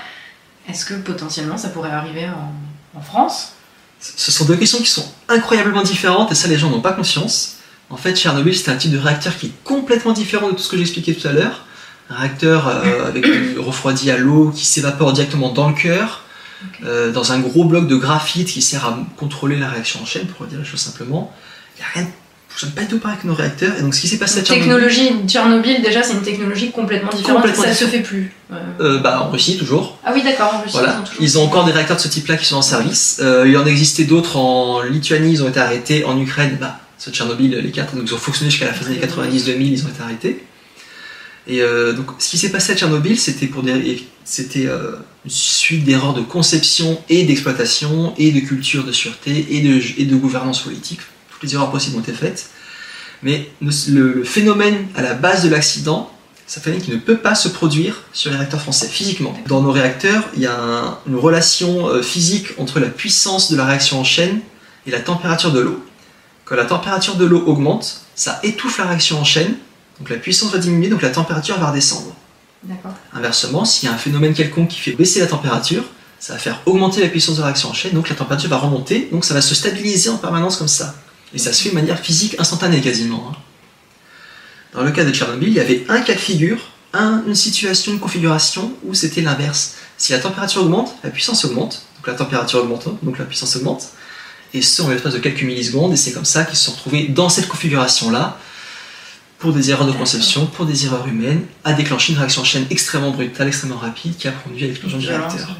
[0.68, 2.26] Est-ce que potentiellement ça pourrait arriver
[2.95, 3.54] en, France?
[4.00, 7.57] Ce sont deux questions qui sont incroyablement différentes et ça les gens n'ont pas conscience.
[7.90, 10.69] En fait, Tchernobyl, c'est un type de réacteur qui est complètement différent de tout ce
[10.69, 11.64] que j'expliquais tout à l'heure.
[12.11, 16.25] Un réacteur euh, avec du refroidi à l'eau qui s'évapore directement dans le cœur,
[16.85, 20.26] euh, dans un gros bloc de graphite qui sert à contrôler la réaction en chaîne,
[20.26, 21.35] pour dire la chose simplement.
[21.76, 22.12] Il n'y a rien
[22.59, 23.79] fonctionne pas du tout pareil avec nos réacteurs.
[23.79, 24.69] Et donc, ce qui s'est passé à Tchernobyl.
[24.69, 27.47] technologie Tchernobyl, déjà, c'est une technologie complètement différente.
[27.55, 28.33] ça ne se fait plus.
[28.81, 29.99] Euh, bah, en Russie, toujours.
[30.05, 30.73] Ah oui, d'accord, en Russie.
[30.73, 31.05] Voilà.
[31.21, 33.21] Ils, ont encore des réacteurs de ce type-là qui sont en service.
[33.23, 36.05] Euh, il y en existait d'autres en Lituanie, ils ont été arrêtés.
[36.05, 38.97] En Ukraine, bah, ce Tchernobyl, les quatre, donc, ils ont fonctionné jusqu'à la fin des
[38.97, 40.45] années 90-2000, ils ont été arrêtés.
[41.47, 45.31] Et euh, donc, ce qui s'est passé à Tchernobyl, c'était pour des, c'était euh, une
[45.31, 50.17] suite d'erreurs de conception et d'exploitation et de culture de sûreté et de, et de
[50.17, 51.00] gouvernance politique.
[51.40, 52.51] Toutes les erreurs possibles ont été faites.
[53.22, 56.12] Mais le, phénomène à la base de l'accident,
[56.46, 59.37] c'est un phénomène qui ne peut pas se produire sur les réacteurs français physiquement.
[59.46, 63.66] Dans nos réacteurs, il y a une relation euh, physique entre la puissance de la
[63.66, 64.40] réaction en chaîne
[64.87, 65.85] et la température de l'eau.
[66.44, 69.57] Quand la température de l'eau augmente, ça étouffe la réaction en chaîne
[69.98, 72.14] donc la puissance va diminuer, donc la température va redescendre.
[73.12, 75.85] Inversement, s'il y a un phénomène quelconque qui fait baisser la température,
[76.18, 79.09] ça va faire augmenter la puissance de réaction en chaîne, donc la température va remonter,
[79.12, 80.94] donc ça va se stabiliser en permanence comme ça.
[81.35, 83.31] Et ça se fait de manière physique instantanée quasiment.
[83.31, 83.37] Hein.
[84.75, 86.59] Dans le cas de Tchernobyl, il y avait un cas de figure,
[86.95, 89.75] une situation, une configuration où c'était l'inverse.
[89.97, 93.57] Si la température augmente, la puissance augmente, donc la température augmente, hein, donc la puissance
[93.57, 93.88] augmente,
[94.55, 97.09] et ce en l'espace de quelques millisecondes, et c'est comme ça qu'ils se sont retrouvés
[97.09, 98.38] dans cette configuration-là,
[99.38, 102.67] pour des erreurs de conception, pour des erreurs humaines, a déclenché une réaction en chaîne
[102.71, 105.57] extrêmement brutale, extrêmement rapide, qui a conduit à l'explosion du réacteur.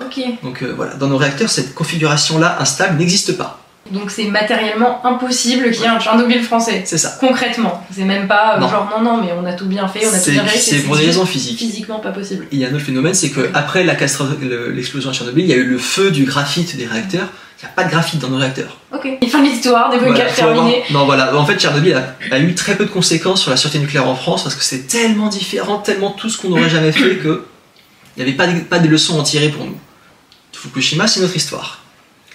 [0.00, 0.20] Ok.
[0.42, 3.65] Donc euh, voilà, dans nos réacteurs, cette configuration-là instable n'existe pas.
[3.90, 6.82] Donc c'est matériellement impossible qu'il y ait un Tchernobyl français.
[6.84, 7.16] C'est ça.
[7.20, 7.84] Concrètement.
[7.90, 10.18] C'est même pas euh, genre non, non, mais on a tout bien fait, on a
[10.18, 10.70] tout bien réussi.
[10.70, 11.58] C'est pour des raisons physiques.
[11.58, 12.46] Physiquement pas possible.
[12.52, 15.64] il y a un autre phénomène, c'est qu'après l'explosion à Tchernobyl, il y a eu
[15.64, 18.76] le feu du graphite des réacteurs il n'y a pas de graphite dans nos réacteurs.
[18.92, 19.08] Ok.
[19.22, 20.82] Il fin de l'histoire, des bunkers terminés.
[20.90, 21.34] Non, voilà.
[21.34, 21.96] En fait, Tchernobyl
[22.30, 24.86] a, eu très peu de conséquences sur la sûreté nucléaire en France parce que c'est
[24.86, 27.46] tellement différent, tellement tout ce qu'on n'aurait jamais fait que
[28.16, 29.78] il n'y avait pas de, pas de leçons à en tirer pour nous.
[30.52, 31.82] Fukushima, c'est notre histoire.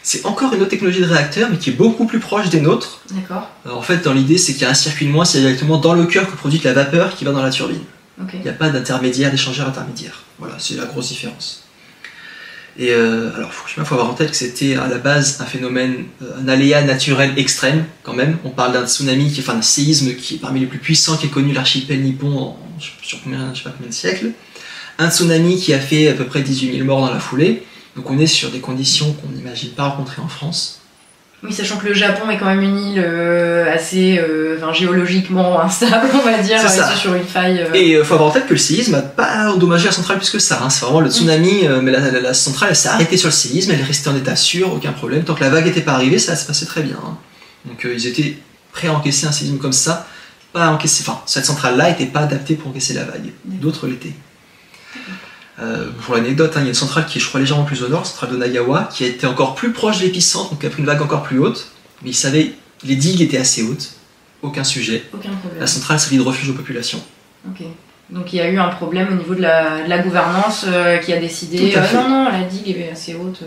[0.03, 3.01] C'est encore une autre technologie de réacteur, mais qui est beaucoup plus proche des nôtres.
[3.11, 3.49] D'accord.
[3.69, 5.93] En fait, dans l'idée, c'est qu'il y a un circuit de moins, c'est directement dans
[5.93, 7.83] le cœur que produit la vapeur qui va dans la turbine.
[8.33, 10.23] Il n'y a pas d'intermédiaire, d'échangeur intermédiaire.
[10.39, 11.63] Voilà, c'est la grosse différence.
[12.77, 16.05] Et euh, alors, il faut avoir en tête que c'était à la base un phénomène,
[16.21, 18.37] euh, un aléa naturel extrême quand même.
[18.45, 21.25] On parle d'un tsunami, qui, enfin d'un séisme qui est parmi les plus puissants qui
[21.25, 24.31] est connu l'archipel nippon sur combien, je sais pas combien de siècles.
[24.99, 27.63] Un tsunami qui a fait à peu près 18 000 morts dans la foulée.
[27.95, 30.81] Donc on est sur des conditions qu'on n'imagine pas rencontrer en France.
[31.43, 36.07] Oui, sachant que le Japon est quand même une île euh, assez euh, géologiquement instable,
[36.13, 36.59] on va dire,
[36.95, 37.61] sur une faille.
[37.61, 37.73] Euh.
[37.73, 40.29] Et il faut avoir en tête que le séisme n'a pas endommagé la centrale plus
[40.29, 40.61] que ça.
[40.63, 40.69] Hein.
[40.69, 43.83] C'est vraiment le tsunami, mais la, centrale elle s'est arrêtée sur le séisme, elle est
[43.83, 45.23] restée en état sûr, aucun problème.
[45.23, 46.97] Tant que la vague n'était pas arrivée, ça se passait très bien.
[47.03, 47.17] Hein.
[47.65, 48.37] Donc ils étaient
[48.71, 50.07] prêts à encaisser un séisme comme ça.
[50.53, 53.31] Pas encaisser, enfin, cette centrale-là n'était pas adaptée pour encaisser la vague.
[53.45, 54.13] D'autres l'étaient.
[55.59, 57.83] Euh, pour l'anecdote, hein, il y a une centrale qui est, je crois, légèrement plus
[57.83, 60.65] au nord, centrale de Nagawa, qui a été encore plus proche de l'épicentre, donc qui
[60.65, 61.67] a pris une vague encore plus haute.
[62.03, 63.91] Mais ils savaient, les digues étaient assez hautes,
[64.41, 65.03] aucun sujet.
[65.13, 65.59] Aucun problème.
[65.59, 67.01] La centrale servit de refuge aux populations.
[67.47, 67.63] Ok.
[68.09, 71.19] Donc il y a eu un problème au niveau de la, gouvernance euh, qui a
[71.19, 73.41] décidé euh, non, non, la digue est assez haute.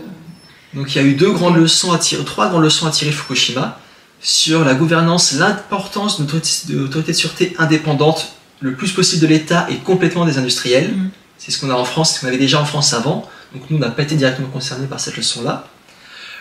[0.73, 3.11] Donc il y a eu deux grandes leçons à tirer, trois grandes leçons à tirer
[3.11, 3.79] Fukushima
[4.21, 9.75] sur la gouvernance, l'importance d'une autorité de sûreté indépendante, le plus possible de l'État et
[9.75, 10.91] complètement des industriels.
[10.91, 11.09] Mhm.
[11.45, 13.29] C'est ce qu'on a en France, ce qu'on avait déjà en France avant.
[13.53, 15.67] Donc nous, on n'a pas été directement concernés par cette leçon-là.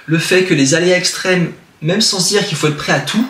[0.07, 3.01] Le fait que les aléas extrêmes, même sans se dire qu'il faut être prêt à
[3.01, 3.29] tout,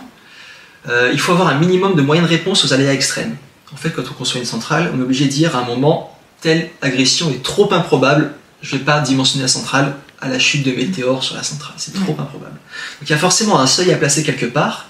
[0.89, 3.37] euh, il faut avoir un minimum de moyens de réponse aux aléas extrêmes.
[3.73, 6.17] En fait, quand on construit une centrale, on est obligé de dire à un moment,
[6.41, 10.63] telle agression est trop improbable, je ne vais pas dimensionner la centrale à la chute
[10.63, 11.75] de météores sur la centrale.
[11.77, 12.55] C'est trop improbable.
[13.01, 14.87] Donc il y a forcément un seuil à placer quelque part.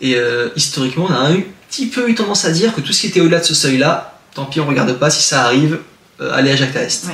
[0.00, 1.36] Et euh, historiquement, on a un
[1.68, 4.15] petit peu eu tendance à dire que tout ce qui était au-delà de ce seuil-là,
[4.36, 5.80] tant pis, on regarde pas si ça arrive,
[6.20, 7.06] euh, allez à Jacques Est.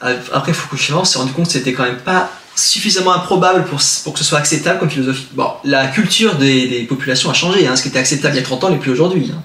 [0.00, 4.12] Après Fukushima, on s'est rendu compte que c'était quand même pas suffisamment improbable pour, pour
[4.12, 5.26] que ce soit acceptable comme philosophie.
[5.32, 7.66] Bon, la culture des, populations a changé.
[7.66, 7.74] Hein.
[7.74, 9.32] Ce qui était acceptable il y a 30 ans n'est plus aujourd'hui.
[9.34, 9.42] Hein.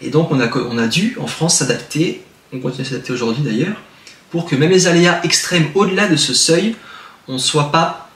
[0.00, 3.42] Et donc on a, on a dû, en France, s'adapter, on continue à s'adapter aujourd'hui
[3.42, 3.76] d'ailleurs,
[4.30, 6.76] pour que même les aléas extrêmes au-delà de ce seuil,
[7.26, 8.08] on ne soit pas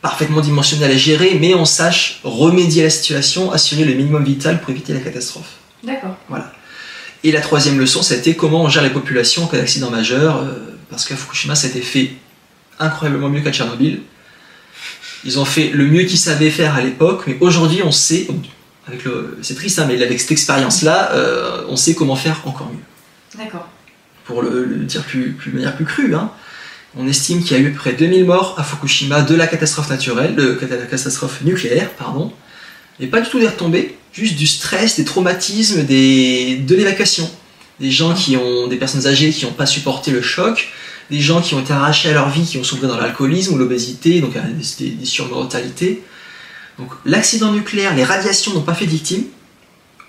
[0.00, 4.60] parfaitement dimensionné à gérer, mais on sache remédier à la situation, assurer le minimum vital
[4.60, 5.52] pour éviter la catastrophe.
[5.84, 6.16] D'accord.
[6.28, 6.52] Voilà.
[7.24, 10.76] Et la troisième leçon, c'était comment on gère les populations en cas d'accident majeur, euh,
[10.90, 12.12] parce qu'à Fukushima, ça a été fait
[12.80, 14.00] incroyablement mieux qu'à Tchernobyl.
[15.24, 18.26] Ils ont fait le mieux qu'ils savaient faire à l'époque, mais aujourd'hui, on sait,
[18.88, 22.70] avec le, c'est triste, hein, mais avec cette expérience-là, euh, on sait comment faire encore
[22.72, 23.40] mieux.
[23.40, 23.68] D'accord.
[24.24, 26.32] Pour le, dire plus, plus, de manière plus crue, hein,
[26.96, 30.34] on estime qu'il y a eu près 2000 morts à Fukushima de la catastrophe naturelle,
[30.34, 32.32] de la catastrophe nucléaire, pardon,
[33.00, 37.30] mais pas du tout des retombées, juste du stress, des traumatismes, de l'évacuation.
[37.80, 40.68] Des gens qui ont, des personnes âgées qui n'ont pas supporté le choc,
[41.10, 43.58] des gens qui ont été arrachés à leur vie, qui ont souffert dans l'alcoolisme ou
[43.58, 44.34] l'obésité, donc
[44.78, 46.02] des, des surmortalités.
[46.78, 49.24] Donc l'accident nucléaire, les radiations n'ont pas fait de victimes,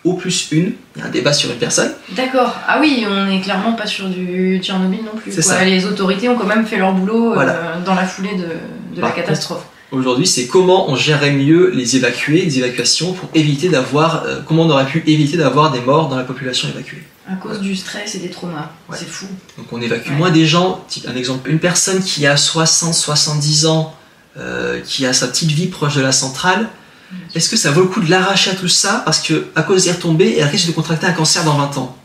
[0.04, 1.92] au plus une, il y a un débat sur une personne.
[2.16, 2.56] D'accord.
[2.68, 5.34] Ah oui, on n'est clairement pas sur du Tchernobyl non plus.
[5.66, 9.66] Les autorités ont quand même fait leur boulot euh, dans la foulée de, la catastrophe.
[9.92, 14.64] Aujourd'hui, c'est comment on gérerait mieux les évacués, les évacuations, pour éviter d'avoir, euh, comment
[14.64, 17.04] on aurait pu éviter d'avoir des morts dans la population évacuée.
[17.30, 18.72] À cause du stress et des traumas.
[18.92, 19.28] C'est fou.
[19.58, 20.86] Donc on évacue moins des gens.
[21.08, 23.96] Un exemple, une personne qui a 60, 70 ans,
[24.36, 26.68] euh, qui a sa petite vie proche de la centrale,
[27.36, 29.86] est-ce que ça vaut le coup de l'arracher à tout ça parce que à cause
[29.86, 31.98] des retombées, elle risque de contracter un cancer dans 20 ans?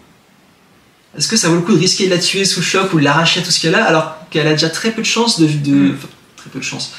[1.17, 3.05] Est-ce que ça vaut le coup de risquer de la tuer sous choc ou de
[3.05, 5.47] l'arracher à tout ce qu'elle a alors qu'elle a déjà très peu de chance de,
[5.47, 5.95] de
[6.37, 6.93] très peu de chance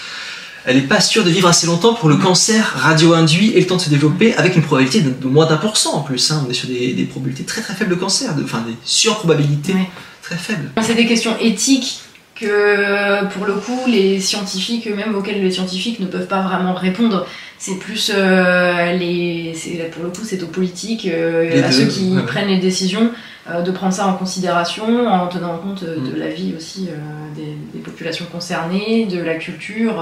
[0.65, 3.77] elle n'est pas sûre de vivre assez longtemps pour le cancer radio-induit et le temps
[3.77, 6.31] de se développer avec une probabilité de, moins d'un pour cent en plus.
[6.31, 6.43] Hein.
[6.45, 9.75] On est sur des, probabilités très très faibles de cancer, de, enfin des surprobabilités
[10.21, 10.69] très faibles.
[10.81, 12.01] C'est des questions éthiques
[12.35, 17.25] que pour le coup les scientifiques, même auxquels les scientifiques ne peuvent pas vraiment répondre,
[17.59, 19.53] c'est plus euh, les,
[19.91, 23.11] pour le coup c'est aux politiques, euh, à ceux qui prennent les décisions,
[23.49, 26.17] euh, de prendre ça en considération en tenant compte de mm.
[26.17, 26.89] la vie aussi
[27.35, 30.01] des, des, populations concernées, de la culture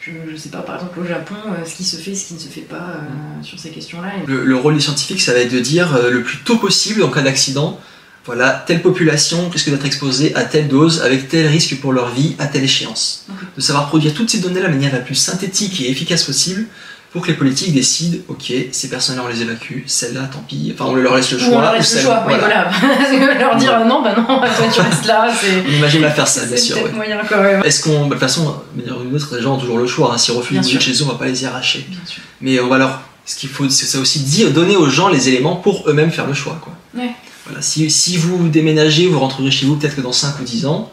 [0.00, 1.34] je ne sais pas, par exemple au Japon,
[1.66, 4.08] ce qui se fait, ce qui ne se fait pas euh, sur ces questions-là.
[4.26, 7.20] Le, rôle des scientifiques, ça va être de dire le plus tôt possible en cas
[7.20, 7.78] d'accident,
[8.24, 12.34] voilà, telle population risque d'être exposée à telle dose, avec tel risque pour leur vie,
[12.38, 13.26] à telle échéance.
[13.56, 16.66] De savoir produire toutes ces données de la manière la plus synthétique et efficace possible
[17.12, 20.84] pour que les politiques décident, ok, ces personnes-là on les évacue, celles-là tant pis, enfin
[20.88, 21.56] on leur laisse le choix.
[21.56, 22.70] on leur laisse le choix, oui voilà.
[23.38, 25.28] leur dire non, bah non, toi tu restes là.
[25.66, 26.76] On imagine la faire ça, bien sûr.
[26.94, 27.62] moyen quand même.
[27.64, 30.18] Est-ce qu'on, bah, de toute façon, une autre, les gens ont toujours le choix, hein,
[30.18, 31.84] s'ils refusent de chez eux, on va pas les y arracher.
[31.88, 32.22] Bien sûr.
[32.40, 35.56] Mais on va leur, ce qu'il faut, c'est aussi dire, donner aux gens les éléments
[35.56, 36.72] pour eux-mêmes faire le choix, quoi.
[36.94, 37.10] Ouais.
[37.46, 40.66] Voilà, si, si vous déménagez, vous rentrerez chez vous peut-être que dans 5 ou 10
[40.66, 40.92] ans,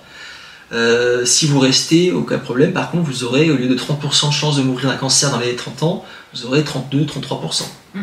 [0.73, 2.73] euh, si vous restez, aucun problème.
[2.73, 5.39] Par contre, vous aurez, au lieu de 30% de chance de mourir d'un cancer dans
[5.39, 7.63] les 30 ans, vous aurez 32-33%.
[7.93, 8.01] Mm.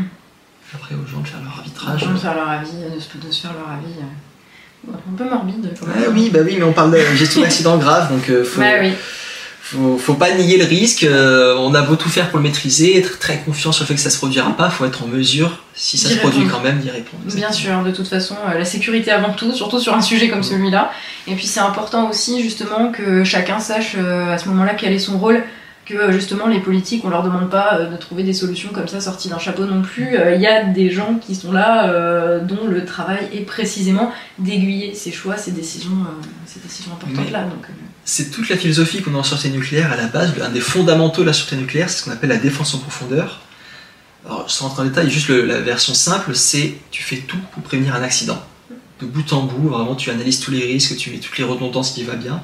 [0.74, 2.09] Après, aux gens de faire leur arbitrage.
[2.09, 3.94] de faire leur avis, de se, faire leur avis.
[3.98, 6.12] Euh, un peu morbide quand même.
[6.12, 8.92] oui, bah oui, mais on parle de gestion d'accident grave, donc euh, faut, bah oui.
[9.66, 11.07] Faut, faut, pas nier le risque.
[11.09, 14.00] on a beau tout faire pour le maîtriser, être très confiant sur le fait que
[14.00, 16.90] ça se produira pas, faut être en mesure, si ça se produit quand même, d'y
[16.90, 17.22] répondre.
[17.35, 20.92] Bien sûr, de toute façon, la sécurité avant tout, surtout sur un sujet comme celui-là.
[21.27, 25.18] Et puis c'est important aussi justement que chacun sache à ce moment-là quel est son
[25.18, 25.42] rôle
[25.85, 28.88] que euh, justement les politiques, on leur demande pas euh, de trouver des solutions comme
[28.88, 30.16] ça sorties d'un chapeau non plus.
[30.16, 34.94] Euh, il y a des gens qui sont là dont le travail est précisément d'aiguiller
[34.94, 36.07] ces choix, ces décisions,
[36.46, 37.42] ces décisions importantes là.
[37.42, 37.66] Donc,
[38.04, 40.32] c'est toute la philosophie qu'on a en sûreté nucléaire à la base.
[40.40, 43.40] Un des fondamentaux de la sûreté nucléaire, c'est ce qu'on appelle la défense en profondeur.
[44.26, 47.94] Alors, sans rentrer en détail, juste la version simple, c'est tu fais tout pour prévenir
[47.94, 48.42] un accident.
[49.00, 51.92] De bout en bout, vraiment, tu analyses tous les risques, tu mets toutes les redondances
[51.92, 52.42] qui va bien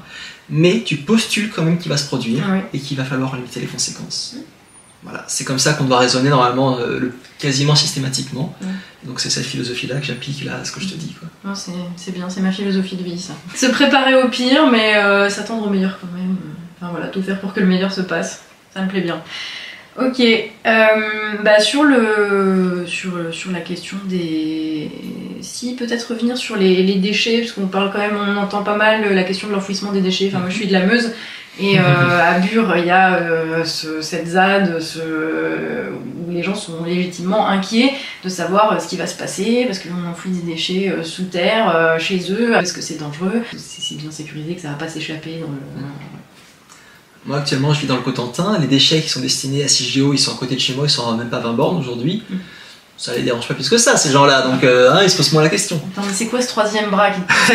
[0.51, 2.45] mais tu postules quand même qu'il va se produire
[2.75, 4.37] et qu'il va falloir limiter les conséquences.
[5.03, 8.55] Voilà, c'est comme ça qu'on doit raisonner normalement euh, quasiment systématiquement.
[9.05, 11.15] Donc c'est cette philosophie-là que j'applique là à ce que je te dis.
[11.97, 13.33] C'est bien, c'est ma philosophie de vie ça.
[13.55, 16.37] Se préparer au pire, mais euh, s'attendre au meilleur quand même.
[16.77, 18.43] Enfin voilà, tout faire pour que le meilleur se passe.
[18.75, 19.23] Ça me plaît bien.
[19.99, 20.87] Ok, euh,
[21.43, 24.91] bah sur, le, sur, sur la question des...
[25.43, 28.77] Si, peut-être revenir sur les, les déchets, parce qu'on parle quand même, on entend pas
[28.77, 30.29] mal la question de l'enfouissement des déchets.
[30.29, 31.11] Enfin, moi je suis de la Meuse,
[31.61, 36.55] et euh, à Bure, il y a euh, ce, cette ZAD ce, où les gens
[36.55, 37.93] sont légitimement inquiets
[38.25, 41.97] de savoir ce qui va se passer, parce que l'on enfouit des déchets sous terre,
[41.99, 43.43] chez eux, parce que c'est dangereux.
[43.57, 45.83] C'est bien sécurisé que ça va pas s'échapper dans le...
[47.27, 50.19] Moi actuellement je vis dans le Cotentin, les déchets qui sont destinés à CIGEO ils
[50.19, 52.23] sont à côté de chez moi, ils sont à même pas 20 bornes aujourd'hui.
[52.31, 52.37] Mm.
[52.97, 55.33] Ça les dérange pas plus que ça ces gens-là, donc euh, hein, ils se posent
[55.33, 55.81] moins la question.
[55.93, 57.21] Attends mais c'est quoi ce troisième bras qui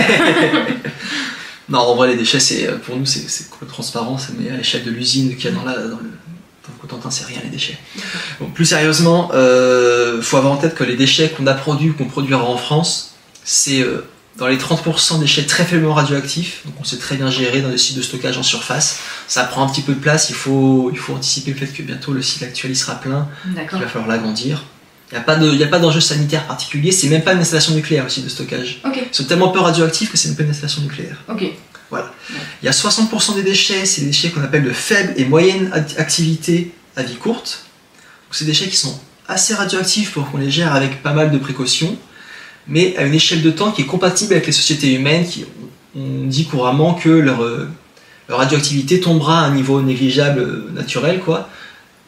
[1.69, 4.83] Non en vrai les déchets c'est euh, pour nous c'est complètement transparent, mais à l'échelle
[4.83, 6.11] de l'usine qu'il y a dans, la, dans, le,
[6.81, 7.77] Cotentin c'est rien les déchets.
[8.53, 12.05] Plus sérieusement, euh, faut avoir en tête que les déchets qu'on a produits ou qu'on
[12.05, 14.05] produira en France, c'est euh,
[14.37, 17.77] dans les 30% déchets très faiblement radioactifs, donc on sait très bien gérer dans les
[17.77, 18.99] sites de stockage en surface.
[19.27, 21.81] Ça prend un petit peu de place, il faut, il faut anticiper le fait que
[21.81, 24.63] bientôt le site actuel il sera plein, il va falloir l'agrandir.
[25.11, 25.17] Il
[25.57, 28.81] n'y a pas d'enjeu sanitaire particulier, c'est même pas une installation nucléaire site de stockage.
[29.11, 31.17] Ils sont tellement peu radioactifs que c'est même pas une installation nucléaire.
[31.91, 32.11] Voilà.
[32.61, 35.71] Il y a 60% des déchets, c'est des déchets qu'on appelle de faible et moyenne
[35.97, 37.65] activité à vie courte.
[38.31, 41.37] C'est des déchets qui sont assez radioactifs pour qu'on les gère avec pas mal de
[41.37, 41.97] précautions
[42.67, 45.45] mais à une échelle de temps qui est compatible avec les sociétés humaines, qui
[45.95, 47.69] on dit couramment que leur, euh,
[48.27, 51.49] leur radioactivité tombera à un niveau négligeable euh, naturel, quoi,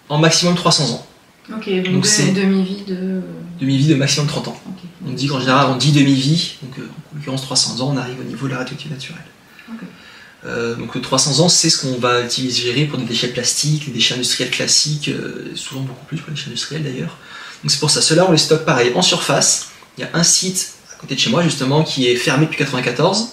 [0.10, 1.07] en maximum 300 ans.
[1.53, 3.21] Ok, donc, c'est demi-vie de...
[3.60, 4.62] Demi-vie de maximum 30 ans.
[5.05, 8.19] On dit qu'en général, on dit demi-vie, donc euh, en l'occurrence 300 ans, on arrive
[8.19, 10.77] au niveau de la radioactivité naturelle.
[10.77, 14.51] donc 300 ans, c'est ce qu'on va utiliser pour des déchets plastiques, des déchets industriels
[14.51, 15.10] classiques,
[15.55, 17.17] souvent beaucoup plus pour les déchets industriels d'ailleurs.
[17.63, 20.23] Donc c'est pour ça, ceux-là on les stocke pareil en surface, il y a un
[20.23, 23.29] site à côté de chez moi justement qui est fermé depuis 94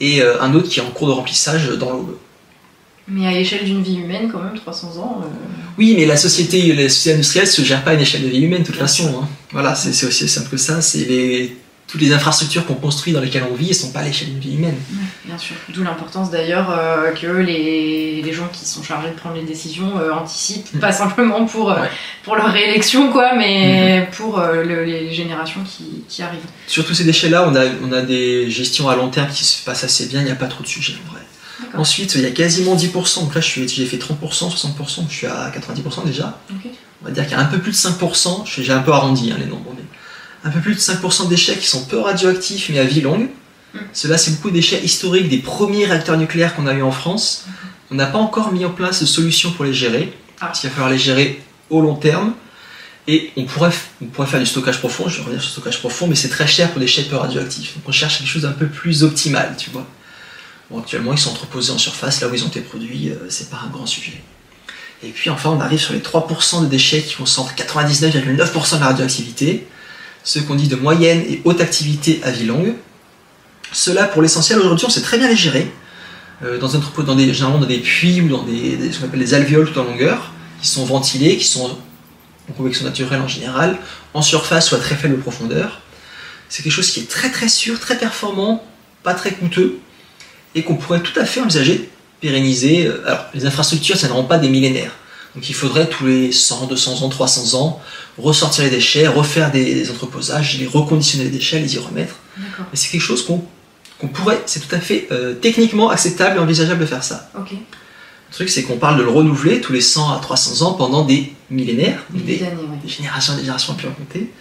[0.00, 2.20] et euh, un autre qui est en cours de remplissage dans l'eau.
[3.08, 5.20] Mais à l'échelle d'une vie humaine, quand même, 300 ans.
[5.22, 5.26] Euh,
[5.78, 8.40] oui, mais la société, la société industrielle se gère pas à une échelle de vie
[8.40, 9.20] humaine, de toute façon.
[9.22, 9.28] Hein.
[9.52, 10.80] Voilà, c'est aussi simple que ça.
[10.80, 14.04] C'est les toutes les infrastructures qu'on construit dans lesquelles on vit, elles sont pas à
[14.04, 14.74] l'échelle d'une vie humaine.
[15.24, 15.54] bien sûr.
[15.68, 19.96] D'où l'importance d'ailleurs euh, que les, les, gens qui sont chargés de prendre les décisions
[19.98, 20.80] euh, anticipent, mm.
[20.80, 21.84] pas simplement pour, euh,
[22.24, 24.16] pour leur réélection, quoi, mais mm-hmm.
[24.16, 26.40] pour les générations qui, qui, arrivent.
[26.66, 29.64] Sur tous ces déchets-là, on a, on a des gestions à long terme qui se
[29.64, 31.22] passent assez bien, il n'y a pas trop de sujets en vrai.
[31.74, 35.50] Ensuite, il y a quasiment 10%, donc là j'ai fait 30%, 60%, je suis à
[35.50, 36.38] 90% déjà.
[37.02, 39.30] On va dire qu'il y a un peu plus de 5%, j'ai un peu arrondi
[39.30, 39.74] hein, les nombres,
[40.46, 43.28] un peu plus de 5% de déchets qui sont peu radioactifs mais à vie longue.
[43.74, 43.78] Mm.
[43.92, 47.44] Cela, c'est beaucoup de déchets historiques des premiers réacteurs nucléaires qu'on a eu en France.
[47.46, 47.50] Mm.
[47.90, 50.16] On n'a pas encore mis en place de solution pour les gérer.
[50.40, 50.52] Ah.
[50.62, 52.34] Il va falloir les gérer au long terme.
[53.08, 53.70] Et on pourrait,
[54.02, 56.28] on pourrait faire du stockage profond, je vais revenir sur le stockage profond, mais c'est
[56.28, 57.74] très cher pour des déchets peu radioactifs.
[57.74, 59.86] Donc on cherche quelque chose d'un peu plus optimal, tu vois.
[60.76, 63.60] Actuellement, ils sont entreposés en surface, là où ils ont été produits, euh, c'est pas
[63.64, 64.20] un grand sujet.
[65.02, 68.86] Et puis enfin, on arrive sur les 3% de déchets qui concentrent 99,9% de la
[68.86, 69.66] radioactivité
[70.26, 72.74] ceux qu'on dit de moyenne et haute activité à vie longue.
[73.72, 75.70] Cela, pour l'essentiel, aujourd'hui, on sait très bien les gérer.
[76.42, 79.34] Euh, dans dans des, généralement dans des puits ou dans des, ce qu'on appelle des
[79.34, 81.78] alvéoles tout en longueur, qui sont ventilés, qui sont
[82.50, 83.78] en convection naturelle en général,
[84.14, 85.80] en surface ou à très faible profondeur.
[86.48, 88.64] C'est quelque chose qui est très très sûr, très performant,
[89.04, 89.78] pas très coûteux,
[90.56, 91.88] et qu'on pourrait tout à fait envisager,
[92.20, 92.86] pérenniser.
[92.86, 94.92] Euh, alors, les infrastructures, ça ne rend pas des millénaires.
[95.36, 97.80] Donc il faudrait tous les 100, 200 ans, 300 ans
[98.16, 102.16] ressortir les déchets, refaire des, entreposages, les reconditionner les déchets, les y remettre.
[102.38, 106.80] Mais c'est quelque chose qu'on pourrait, c'est tout à fait euh, techniquement acceptable et envisageable
[106.80, 107.30] de faire ça.
[107.34, 111.04] Le truc, c'est qu'on parle de le renouveler tous les 100 à 300 ans pendant
[111.04, 112.42] des millénaires, des,
[112.86, 114.32] générations et des générations à plus raconter.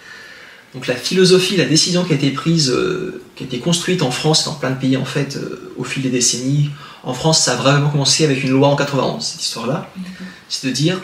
[0.73, 4.11] Donc la philosophie, la décision qui a été prise, euh, qui a été construite en
[4.11, 6.69] France et dans plein de pays en fait euh, au fil des décennies.
[7.03, 9.89] En France, ça a vraiment commencé avec une loi en 91, cette histoire-là.
[10.49, 10.99] C'est de dire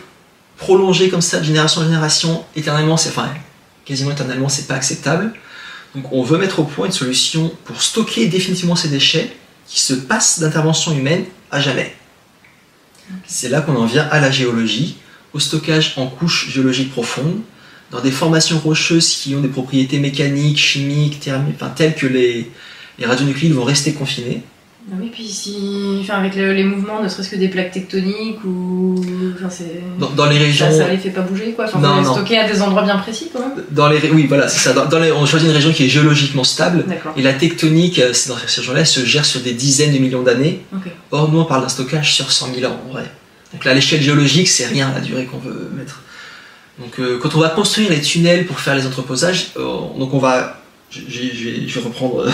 [0.58, 3.30] prolonger comme ça de génération en génération éternellement, c'est enfin
[3.86, 5.34] quasiment éternellement, c'est pas acceptable.
[5.96, 9.36] Donc on veut mettre au point une solution pour stocker définitivement ces déchets
[9.68, 11.96] qui se passent d'intervention humaine à jamais.
[13.28, 14.98] C'est là qu'on en vient à la géologie,
[15.34, 17.42] au stockage en couches géologiques profondes,
[17.92, 22.50] dans des formations rocheuses qui ont des propriétés mécaniques, chimiques, thermiques, enfin, telles que les,
[22.98, 24.42] les radionuclides vont rester confinés.
[24.90, 28.96] Ah oui, puis si, enfin, avec les mouvements, ne serait-ce que des plaques tectoniques ou,
[29.36, 29.64] enfin,
[30.16, 31.66] dans, les régions, ça, ne les fait pas bouger quoi.
[31.66, 32.14] Enfin, non, non.
[32.14, 33.64] stocker à des endroits bien précis quand même.
[33.70, 34.74] Dans les, oui, voilà, c'est ça.
[34.74, 35.12] Dans, les...
[35.12, 38.84] on choisit une région qui est géologiquement stable et la tectonique, euh, dans ces régions-là,
[38.84, 40.62] se gère sur des dizaines de millions d'années.
[41.12, 43.06] Or, nous, on parle d'un stockage sur 100 000 ans en vrai.
[43.54, 46.02] Donc là, l'échelle géologique, c'est rien la durée qu'on veut mettre.
[46.80, 49.64] Donc, euh, quand on va construire les tunnels pour faire les entreposages, euh,
[49.98, 52.32] donc on va, je, vais reprendre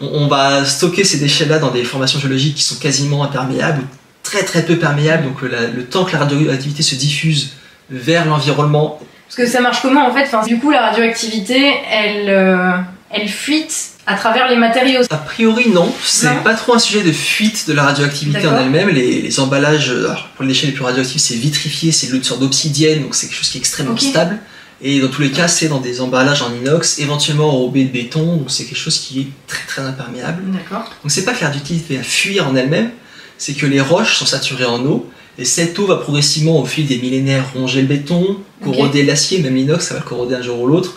[0.00, 3.82] on, va stocker ces déchets-là dans des formations géologiques qui sont quasiment imperméables,
[4.22, 7.52] très très peu perméable, donc le temps que la radioactivité se diffuse
[7.90, 10.30] vers l'environnement, Parce que ça marche comment en fait?
[10.46, 12.72] Du coup, la radioactivité, elle, euh,
[13.10, 15.02] elle fuite à travers les matériaux.
[15.10, 18.88] a priori non, c'est pas trop un sujet de fuite de la radioactivité en elle-même.
[18.88, 22.40] Les, les emballages, alors, pour les déchets les plus radioactifs, c'est vitrifié, c'est une sorte
[22.40, 24.38] d'obsidienne, donc c'est quelque chose qui est extrêmement stable.
[24.82, 28.36] Et dans tous les cas, c'est dans des emballages en inox, éventuellement enrobés de béton,
[28.36, 30.42] donc c'est quelque chose qui est très très imperméable.
[30.52, 30.84] D'accord.
[31.02, 32.90] Donc c'est pas que la radioactivité va fuir en elle-même,
[33.38, 36.86] c'est que les roches sont saturées en eau, et cette eau va progressivement au fil
[36.86, 40.60] des millénaires ronger le béton, corroder l'acier, même l'inox, ça va le corroder un jour
[40.60, 40.96] ou l'autre,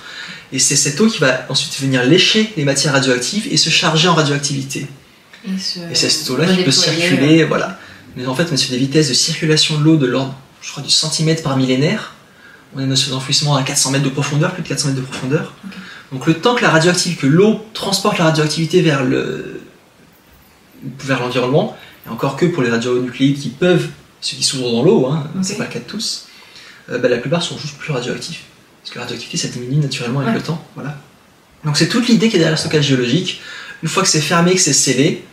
[0.54, 4.08] et c'est cette eau qui va ensuite venir lécher les matières radioactives et se charger
[4.08, 4.88] en radioactivité.
[5.46, 7.80] Et, ce- Et c'est cette eau-là qui peut circuler, voilà.
[8.16, 10.72] Mais en fait, on est sur des vitesses de circulation de l'eau de l'ordre, je
[10.72, 12.14] crois, du centimètre par millénaire.
[12.76, 15.06] On est sur un enfouissement à 400 mètres de profondeur, plus de 400 mètres de
[15.06, 15.54] profondeur.
[16.12, 19.62] Donc le temps que la radioactivité, que l'eau transporte la radioactivité vers le
[21.00, 23.88] vers l'environnement, et encore que pour les radionucléides qui peuvent
[24.22, 25.42] se dissoudre dans l'eau, hein, Ok.
[25.44, 26.28] c'est pas le cas de tous,
[26.90, 28.44] euh, bah, la plupart sont juste plus radioactifs.
[28.88, 30.38] Parce que la radioactivité, ça diminue naturellement avec Ouais.
[30.40, 30.64] le temps.
[30.76, 30.96] Voilà.
[31.66, 33.42] Donc c'est toute l'idée qui est derrière le stockage géologique.
[33.84, 35.26] Une fois que c'est fermé, que c'est scellé,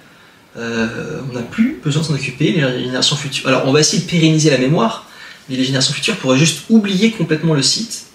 [0.57, 2.51] euh, on n'a plus besoin de s'en occuper.
[2.51, 3.47] Les générations futures.
[3.47, 5.07] Alors on va essayer de pérenniser la mémoire,
[5.49, 8.07] mais les générations futures pourraient juste oublier complètement le site.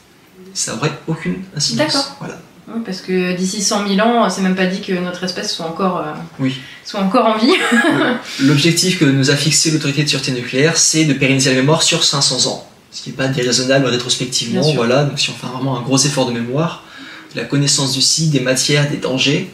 [0.53, 1.87] Ça n'aurait aucune incidence.
[1.87, 2.15] D'accord.
[2.19, 2.41] Voilà.
[2.75, 5.65] Oui, parce que d'ici 100 000 ans, c'est même pas dit que notre espèce soit
[5.65, 6.55] encore, euh, Oui.
[6.83, 7.53] soit encore en vie.
[8.41, 12.03] L'objectif que nous a fixé l'autorité de sûreté nucléaire, c'est de pérenniser la mémoire sur
[12.03, 12.68] 500 ans.
[12.91, 14.61] Ce qui n'est pas déraisonnable rétrospectivement.
[14.73, 15.03] Voilà.
[15.03, 16.83] Donc si on fait vraiment un gros effort de mémoire,
[17.35, 19.49] de la connaissance du site, des matières, des dangers,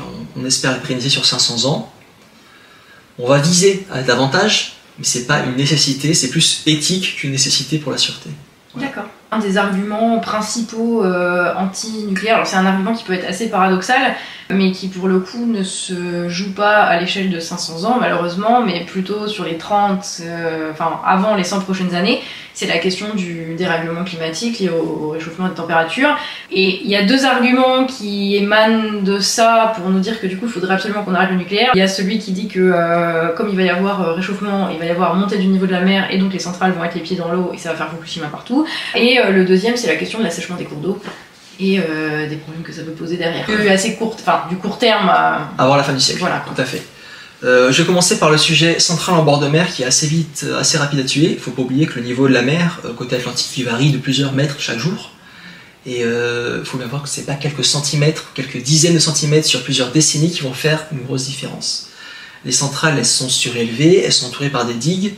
[0.00, 1.92] on, on espère les pérenniser sur 500 ans.
[3.18, 7.78] On va viser à davantage, mais c'est pas une nécessité, c'est plus éthique qu'une nécessité
[7.78, 8.30] pour la sûreté.
[8.74, 9.04] D'accord.
[9.30, 14.14] Un des arguments principaux euh, anti-nucléaires, alors c'est un argument qui peut être assez paradoxal,
[14.50, 18.62] mais qui pour le coup ne se joue pas à l'échelle de 500 ans malheureusement,
[18.64, 22.22] mais plutôt sur les 30, euh, enfin avant les 100 prochaines années,
[22.58, 26.18] c'est la question du dérèglement climatique lié au, au réchauffement des températures.
[26.50, 30.36] Et il y a deux arguments qui émanent de ça pour nous dire que du
[30.36, 31.70] coup il faudrait absolument qu'on arrête le nucléaire.
[31.74, 34.70] Il y a celui qui dit que euh, comme il va y avoir euh, réchauffement,
[34.70, 36.82] il va y avoir montée du niveau de la mer et donc les centrales vont
[36.82, 38.66] être les pieds dans l'eau et ça va faire Fukushima partout.
[38.96, 41.00] Et euh, le deuxième, c'est la question de l'assèchement des cours d'eau
[41.60, 43.46] et euh, des problèmes que ça peut poser derrière.
[43.70, 45.08] Assez courte, enfin du court terme.
[45.56, 46.18] Avant la fin du siècle.
[46.18, 46.42] Voilà.
[46.44, 46.82] Tout à fait.
[47.44, 50.08] Euh, je vais commencer par le sujet central en bord de mer qui est assez
[50.08, 51.30] vite, euh, assez rapide à tuer.
[51.30, 53.92] Il faut pas oublier que le niveau de la mer euh, côté Atlantique il varie
[53.92, 55.12] de plusieurs mètres chaque jour.
[55.86, 59.62] Et il faut bien voir que c'est pas quelques centimètres, quelques dizaines de centimètres sur
[59.62, 61.88] plusieurs décennies qui vont faire une grosse différence.
[62.44, 65.14] Les centrales, elles sont surélevées, elles sont entourées par des digues.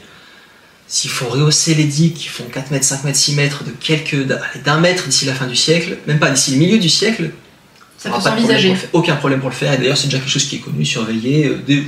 [0.86, 4.28] S'il faut rehausser les digues qui font 4 mètres, 5 mètres, 6 mètres de quelques,
[4.62, 7.30] d'un mètre d'ici la fin du siècle, même pas d'ici le milieu du siècle,
[8.02, 8.68] ça peut s'envisager.
[8.92, 9.72] Aucun problème pour le faire.
[9.74, 11.46] Et d'ailleurs, c'est déjà quelque chose qui est connu, surveillé.
[11.48, 11.84] euh, dès-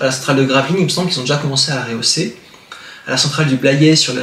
[0.00, 2.36] À la centrale de Gravelines, il me semble qu'ils ont déjà commencé à rehausser.
[3.06, 4.22] À la centrale du Blayais, sur la,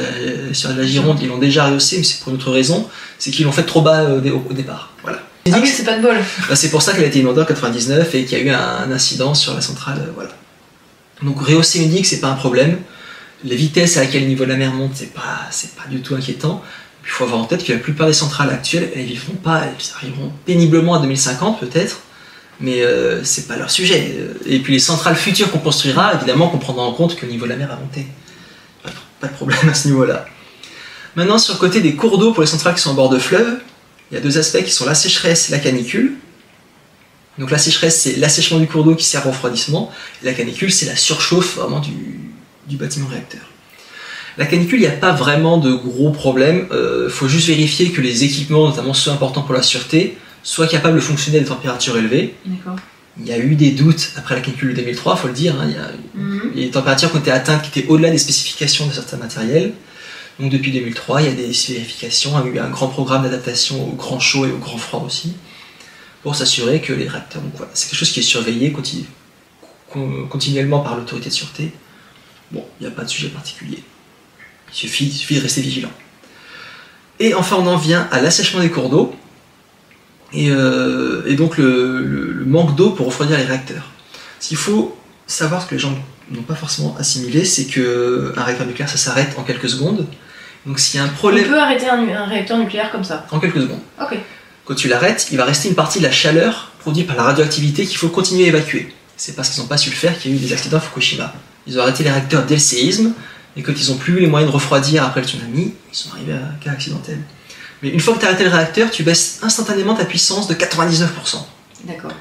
[0.52, 2.88] sur la Gironde, ils l'ont déjà rehaussé, mais c'est pour une autre raison.
[3.18, 4.90] C'est qu'ils l'ont fait trop bas euh, au, dé- au départ.
[5.02, 5.20] Voilà.
[5.52, 6.16] Ah oui, c'est pas de bol.
[6.48, 8.50] Bah, c'est pour ça qu'elle a été inondée en 99 et qu'il y a eu
[8.50, 9.98] un, un incident sur la centrale.
[10.00, 10.30] euh, voilà.
[11.22, 12.78] Donc rehausser une digue, c'est pas un problème.
[13.44, 16.00] Les vitesses à laquelle le niveau de la mer monte, c'est pas, c'est pas du
[16.00, 16.62] tout inquiétant.
[17.04, 19.84] Il faut avoir en tête que la plupart des centrales actuelles, elles vivront pas, elles
[19.96, 22.00] arriveront péniblement à 2050 peut-être,
[22.60, 24.18] mais euh, c'est pas leur sujet.
[24.46, 27.44] Et puis les centrales futures qu'on construira, évidemment qu'on prendra en compte que le niveau
[27.46, 28.06] de la mer a monté.
[29.20, 30.26] Pas, de- problème à ce niveau-là.
[31.16, 33.18] Maintenant, sur le côté des cours d'eau pour les centrales qui sont en bord de
[33.18, 33.58] fleuve,
[34.10, 36.14] il y a deux aspects qui sont la sécheresse et la canicule.
[37.38, 39.90] Donc la sécheresse, c'est l'assèchement du cours d'eau qui sert au refroidissement,
[40.22, 43.42] et la canicule, c'est la surchauffe vraiment du bâtiment réacteur.
[44.38, 46.66] La canicule, il n'y a pas vraiment de gros problèmes.
[46.72, 50.96] Il faut juste vérifier que les équipements, notamment ceux importants pour la sûreté, soient capables
[50.96, 52.34] de fonctionner à des températures élevées.
[53.20, 55.54] Il y a eu des doutes après la canicule de 2003, il faut le dire.
[55.60, 55.90] hein, il, y a,
[56.54, 58.92] il y a des températures qui ont été atteintes qui étaient au-delà des spécifications de
[58.92, 59.74] certains matériels.
[60.40, 63.22] Donc depuis 2003, il y a des vérifications, il y a eu un grand programme
[63.24, 65.34] d'adaptation au grand chaud et au grand froid aussi,
[66.22, 67.42] pour s'assurer que les réacteurs.
[67.42, 69.04] Donc voilà, c'est quelque chose qui est surveillé continu-
[69.92, 71.70] con- continuellement par l'autorité de sûreté.
[72.50, 73.82] Bon, il n'y a pas de sujet particulier.
[74.72, 75.90] Il suffit, il suffit de rester vigilant.
[77.20, 79.14] Et enfin, on en vient à l'assèchement des cours d'eau.
[80.32, 83.90] Et, euh, et donc le, le- le manque d'eau pour refroidir les réacteurs.
[84.40, 85.94] Ce qu'il faut savoir, ce que les gens
[86.30, 90.06] n'ont pas forcément assimilé, c'est qu'un réacteur nucléaire, ça s'arrête en quelques secondes.
[90.64, 93.26] Donc s'il y a un On problème peut arrêter un, un réacteur nucléaire comme ça.
[93.30, 94.16] en quelques secondes, Ok.
[94.64, 97.84] quand tu l'arrêtes, il va rester une partie de la chaleur produite par la radioactivité
[97.84, 98.92] qu'il faut continuer à évacuer.
[99.16, 100.80] C'est parce qu'ils n'ont pas su le faire qu'il y a eu des accidents à
[100.80, 101.34] Fukushima.
[101.66, 103.12] Ils ont arrêté les réacteurs dès le séisme,
[103.56, 106.32] et quand ils n'ont plus les moyens de refroidir après le tsunami, ils sont arrivés
[106.32, 107.18] à un cas accidentel.
[107.82, 110.54] Mais une fois que tu as arrêté le réacteur, tu baisses instantanément ta puissance de
[110.54, 111.08] 99%.
[111.84, 112.12] D'accord.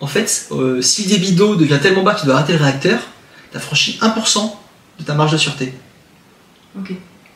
[0.00, 2.58] En fait, euh, si le débit d'eau devient tellement bas que tu dois arrêter le
[2.58, 2.98] réacteur,
[3.50, 4.52] tu as franchi 1%
[4.98, 5.74] de ta marge de sûreté.
[6.76, 6.92] Ok.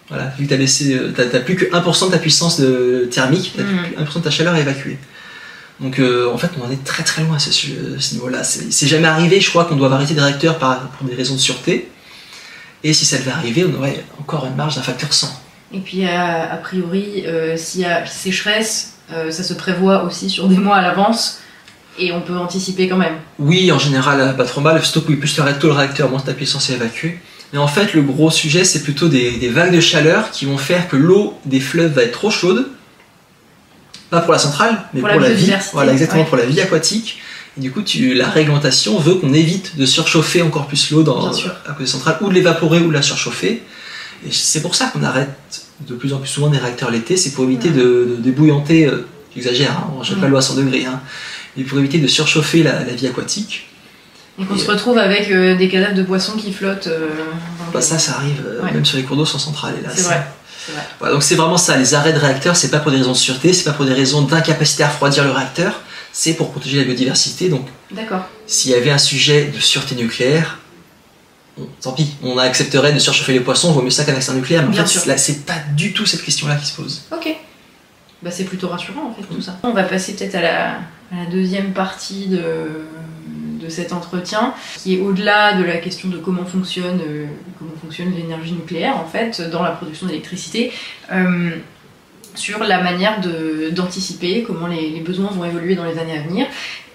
[0.08, 3.62] Voilà, vu que t'as baissé, euh, plus que 1% de ta puissance de, thermique, t'as
[3.62, 3.78] Mhm.
[3.78, 4.98] plus que 1% de ta chaleur à évacuer.
[5.78, 8.42] Donc euh, en fait, on en est très très loin à ce, niveau-là.
[8.42, 11.34] C'est, c'est jamais arrivé, je crois, qu'on doit arrêter des réacteurs par, pour des raisons
[11.34, 11.90] de sûreté.
[12.86, 15.26] Et si ça devait arriver, on aurait encore une marge d'un facteur 100.
[15.74, 20.30] Et puis, a, a priori, euh, s'il y a sécheresse, euh, ça se prévoit aussi
[20.30, 21.40] sur des mois à l'avance.
[21.98, 23.16] Et on peut anticiper quand même.
[23.40, 25.72] Oui, en général, euh, pas trop mal, surtout que oui, plus tu arrêtes tôt le
[25.72, 27.18] réacteur, moins ta puissance est évacuée.
[27.52, 30.56] Mais en fait, le gros sujet, c'est plutôt des, des vagues de chaleur qui vont
[30.58, 32.68] faire que l'eau des fleuves va être trop chaude.
[34.10, 35.52] Pas pour la centrale, mais Pour pour, la la vie.
[35.72, 36.28] Voilà, exactement, ouais.
[36.28, 37.18] pour la vie aquatique.
[37.58, 41.30] Et du coup, tu, la réglementation veut qu'on évite de surchauffer encore plus l'eau dans
[41.78, 43.62] des centrales, ou de l'évaporer ou de la surchauffer.
[44.26, 45.30] Et c'est pour ça qu'on arrête
[45.88, 47.74] de plus en plus souvent des réacteurs l'été, c'est pour éviter Ouais.
[47.76, 50.28] de, de débouillanter, euh, j'exagère, hein, on pas Ouais.
[50.28, 51.00] l'eau à 100 degrés, hein,
[51.56, 53.68] mais pour éviter de surchauffer la, la vie aquatique.
[54.40, 56.86] Et qu'on Et, se retrouve avec euh, des cadavres de poissons qui flottent.
[56.88, 57.08] euh,
[57.72, 58.72] Bah ça, ça arrive euh, Ouais.
[58.72, 59.74] même sur les cours d'eau sans centrale.
[59.82, 60.26] Là, C'est vrai.
[60.66, 60.82] C'est vrai.
[60.98, 61.76] Voilà, donc c'est vraiment ça.
[61.76, 63.94] Les arrêts de réacteurs, c'est pas pour des raisons de sûreté, c'est pas pour des
[63.94, 65.80] raisons d'incapacité à refroidir le réacteur,
[66.18, 67.50] c'est pour protéger la biodiversité.
[67.50, 68.24] Donc D'accord.
[68.46, 70.58] s'il y avait un sujet de sûreté nucléaire,
[71.58, 74.62] bon, tant pis, on accepterait de surchauffer les poissons, vaut mieux ça qu'un accident nucléaire.
[74.62, 75.06] Mais Bien en fait, sûr.
[75.06, 77.02] là, c'est pas du tout cette question-là qui se pose.
[77.12, 77.36] Ok.
[78.22, 79.58] Bah, c'est plutôt rassurant en fait tout ça.
[79.62, 80.70] On va passer peut-être à la,
[81.12, 82.38] à la deuxième partie de,
[83.62, 87.26] de cet entretien, qui est au-delà de la question de comment fonctionne, euh,
[87.58, 90.72] comment fonctionne l'énergie nucléaire en fait dans la production d'électricité,
[91.12, 91.50] euh,
[92.36, 93.20] sur la manière
[93.72, 96.46] d'anticiper comment les, besoins vont évoluer dans les années à venir.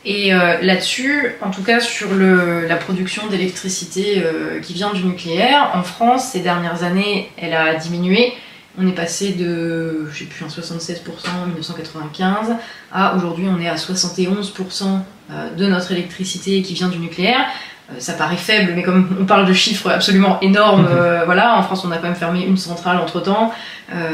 [0.03, 5.71] Et euh, là-dessus, en tout cas sur la production d'électricité euh, qui vient du nucléaire,
[5.75, 8.33] en France, ces dernières années, elle a diminué.
[8.79, 10.97] On est passé de, je plus, un 76%
[11.43, 12.55] en 1995
[12.93, 17.47] à aujourd'hui on est à 71% euh, de notre électricité qui vient du nucléaire.
[17.91, 20.87] Euh, Ça paraît faible, mais comme on parle de chiffres absolument énormes, Mhm.
[20.91, 23.51] euh, voilà, en France on a quand même fermé une centrale entre temps.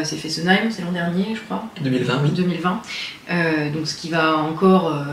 [0.03, 1.63] c'est Fessenheim, c'est l'an dernier, je crois.
[1.81, 2.29] 2020, oui.
[2.31, 2.81] 2020.
[3.29, 5.03] Euh, donc ce qui va encore euh,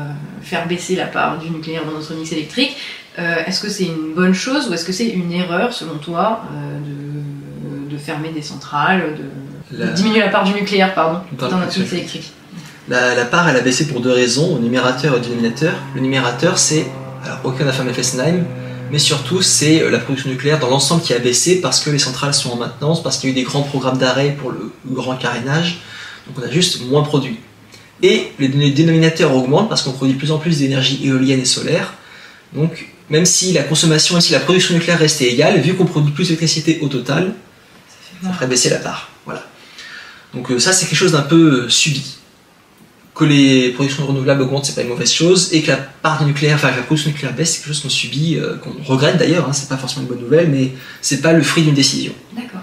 [0.41, 2.75] faire baisser la part du nucléaire dans notre mix électrique.
[3.19, 6.41] Euh, est-ce que c'est une bonne chose ou est-ce que c'est une erreur selon toi
[6.51, 11.19] euh, de, de fermer des centrales, de, La- de diminuer la part du nucléaire pardon,
[11.39, 12.33] Dans notre mix mix électrique?
[12.89, 15.73] La, la part, elle a baissé pour deux raisons, au numérateur et au dénominateur.
[15.95, 16.87] Le numérateur, c'est,
[17.25, 18.45] alors aucun n'a fermé Fessenheim,
[18.91, 21.99] mais surtout c'est euh, la production nucléaire dans l'ensemble qui a baissé parce que les
[21.99, 24.73] centrales sont en maintenance, parce qu'il y a eu des grands programmes d'arrêt pour le,
[24.91, 25.79] grand carénage,
[26.27, 27.39] donc on a juste moins produit.
[28.03, 31.45] Et les dé- dénominateurs augmentent parce qu'on produit de plus en plus d'énergie éolienne et
[31.45, 31.95] solaire,
[32.53, 36.13] donc même si la consommation et si la production nucléaire restait égale, vu qu'on produit
[36.13, 37.35] plus d'électricité au total,
[38.23, 39.11] ça ferait baisser la part.
[39.25, 39.45] Voilà.
[40.33, 42.17] Donc euh, ça c'est quelque chose d'un peu euh, subi.
[43.15, 46.57] Que les productions renouvelables augmentent, c'est pas une mauvaise chose, et que la part nucléaire,
[46.57, 49.49] enfin que la production nucléaire baisse, c'est quelque chose qu'on subit, euh, qu'on regrette d'ailleurs,
[49.49, 52.13] hein, c'est pas forcément une bonne nouvelle, mais c'est pas le fruit d'une décision.
[52.35, 52.63] D'accord.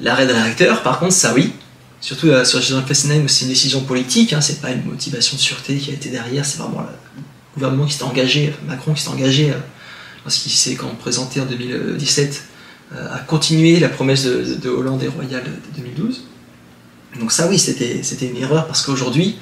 [0.00, 1.52] L'arrêt des réacteurs, par contre, ça oui.
[2.00, 5.40] Surtout euh, sur Jean Fessenheim, c'est une décision politique, hein, c'est pas une motivation de
[5.40, 7.22] sûreté qui a été derrière, c'est vraiment le
[7.54, 9.54] gouvernement qui s'est engagé, Macron qui s'est engagé, euh,
[10.24, 12.44] lorsqu'il s'est quand présenté en 2017,
[12.94, 16.24] euh, à continuer la promesse de, de Hollande et Royal de 2012.
[17.20, 19.36] Donc ça oui, c'était une erreur parce qu'aujourd'hui,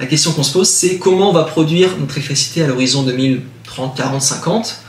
[0.00, 3.94] la question qu'on se pose, c'est comment on va produire notre électricité à l'horizon 2030,
[3.94, 4.82] 40, 50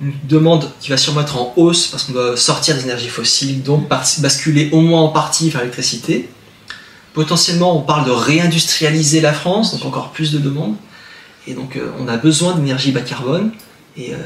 [0.00, 3.62] Une demande qui va sûrement être en hausse parce qu'on doit sortir des énergies fossiles,
[3.62, 6.30] donc basculer au moins en partie vers l'électricité.
[7.12, 10.76] Potentiellement, on parle de réindustrialiser la France, donc encore plus de demandes.
[11.46, 13.50] Et donc, euh, on a besoin d'énergie bas carbone
[13.98, 14.16] et euh,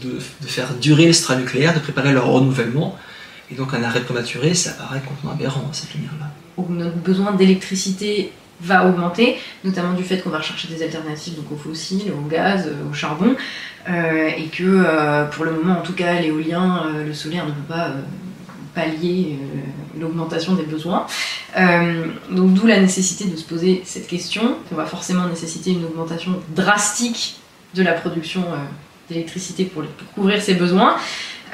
[0.00, 2.96] de, faire durer les centrales nucléaires, de préparer leur renouvellement.
[3.50, 6.30] Et donc, un arrêt prématuré, ça paraît complètement aberrant, cette lumière-là.
[6.58, 8.32] Notre besoin d'électricité
[8.62, 12.68] va augmenter, notamment du fait qu'on va rechercher des alternatives donc aux fossiles, au gaz,
[12.68, 13.34] euh, au charbon,
[13.88, 17.68] euh, et que euh, pour le moment, en tout cas, l'éolien, le solaire ne peut
[17.68, 17.88] pas
[18.74, 19.38] pallier
[20.00, 21.06] l'augmentation des besoins.
[22.30, 24.56] Donc d'où la nécessité de se poser cette question.
[24.72, 27.36] On va forcément nécessiter une augmentation drastique
[27.74, 28.42] de la production
[29.10, 30.96] d'électricité pour, pour couvrir ces besoins.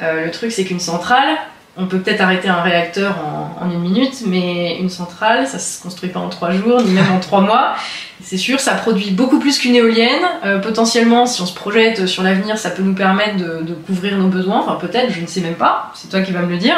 [0.01, 1.39] Le truc, c'est qu'une centrale,
[1.79, 5.81] on peut peut-être arrêter un réacteur en, en une minute, mais une centrale, ça se
[5.81, 7.74] construit pas en trois jours, ni même en trois mois.
[8.20, 10.24] C'est sûr, ça produit beaucoup plus qu'une éolienne.
[10.45, 14.18] Euh, potentiellement, si on se projette sur l'avenir, ça peut nous permettre de, de couvrir
[14.18, 14.61] nos besoins.
[14.61, 15.93] Enfin, peut-être, je ne sais même pas.
[15.95, 16.74] C'est toi qui vas me le dire.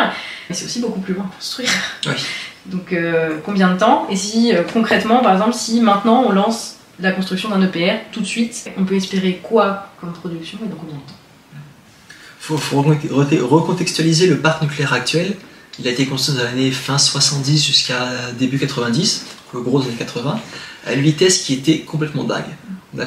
[0.48, 1.70] Mais c'est aussi beaucoup plus loin à construire.
[2.06, 2.12] Oui.
[2.66, 4.06] Donc, euh, combien de temps?
[4.10, 8.20] Et si, euh, concrètement, par exemple, si maintenant on lance la construction d'un EPR tout
[8.20, 11.19] de suite, on peut espérer quoi comme production et dans combien de temps?
[12.40, 15.36] Faut, faut re- recontextualiser le parc nucléaire actuel.
[15.78, 19.96] Il a été construit dans l'année fin 70 jusqu'à début 90, le gros des années
[19.96, 20.40] 80,
[20.86, 22.44] à une vitesse qui était complètement dingue.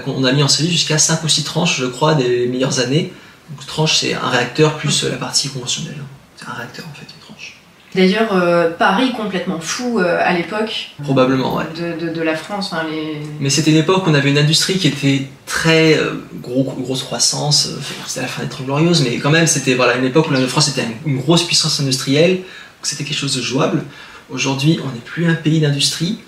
[0.07, 3.11] On a, mis en service jusqu'à 5 ou 6 tranches, je crois, des meilleures années.
[3.49, 5.97] Donc tranche, c'est un réacteur plus euh, la partie conventionnelle.
[6.37, 7.05] C'est un réacteur en fait.
[7.95, 11.65] D'ailleurs, euh, Paris complètement fou euh, à l'époque Probablement, ouais.
[11.75, 12.71] de, de- de la France.
[12.91, 13.17] les...
[13.39, 17.03] Mais c'était une époque où on avait une industrie qui était très euh, gros, grosse
[17.03, 17.69] croissance.
[18.07, 20.47] C'était la fin des Trente Glorieuses, mais quand même, c'était voilà, une époque où la
[20.47, 22.39] France était une, une grosse puissance industrielle.
[22.81, 23.83] C'était quelque chose de jouable.
[24.29, 26.19] Aujourd'hui, on n'est plus un pays d'industrie.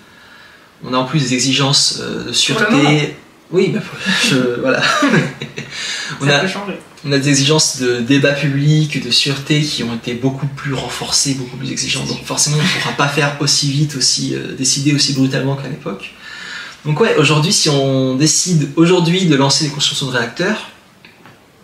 [0.84, 3.16] On a en plus des exigences de sûreté.
[3.52, 3.80] Oui, bah,
[4.30, 4.82] je- voilà.
[6.22, 6.74] on, Ça a, peut changer.
[7.06, 11.36] on a des exigences de débat public, de sûreté qui ont été beaucoup plus renforcées,
[11.36, 12.08] beaucoup plus exigeantes.
[12.08, 15.68] Donc forcément, on ne pourra pas faire aussi vite, aussi euh, décider aussi brutalement qu'à
[15.70, 16.14] l'époque.
[16.86, 20.70] Donc ouais, aujourd'hui, si on décide aujourd'hui de lancer des constructions de réacteurs,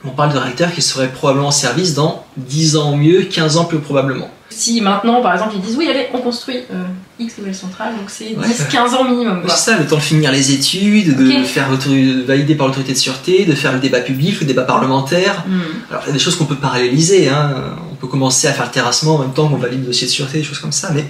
[0.03, 3.57] on parle de réacteurs qui seraient probablement en service dans 10 ans au mieux, 15
[3.57, 4.31] ans plus probablement.
[4.61, 6.83] Si maintenant, par exemple, ils disent oui, allez, on construit euh,
[7.17, 9.41] X nouvelles centrales, donc c'est Ouais, 10-15 ans minimum.
[9.47, 11.67] C'est ça, le temps de finir les études, de faire
[12.27, 15.45] valider par l'autorité de sûreté, de faire le débat public, le débat parlementaire.
[15.47, 15.61] Hmm.
[15.89, 17.27] Alors, il y a des choses qu'on peut paralléliser.
[17.27, 17.55] Hein.
[17.91, 20.11] On peut commencer à faire le terrassement en même temps qu'on valide le dossier de
[20.11, 20.91] sûreté, des choses comme ça.
[20.93, 21.05] Mais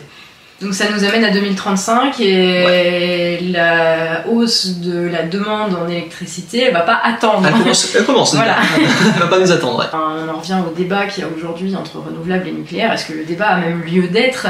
[0.62, 6.74] Donc ça nous amène à 2035 et la hausse de la demande en électricité, elle
[6.74, 7.48] va pas attendre.
[7.48, 7.96] elle commence.
[7.96, 8.58] Elle commence Voilà.
[9.16, 9.80] elle va pas nous attendre.
[9.80, 9.86] ouais.
[9.94, 12.94] On en revient au débat qu'il y a aujourd'hui entre renouvelables et nucléaire.
[12.94, 14.48] Est-ce que le débat a même lieu d'être?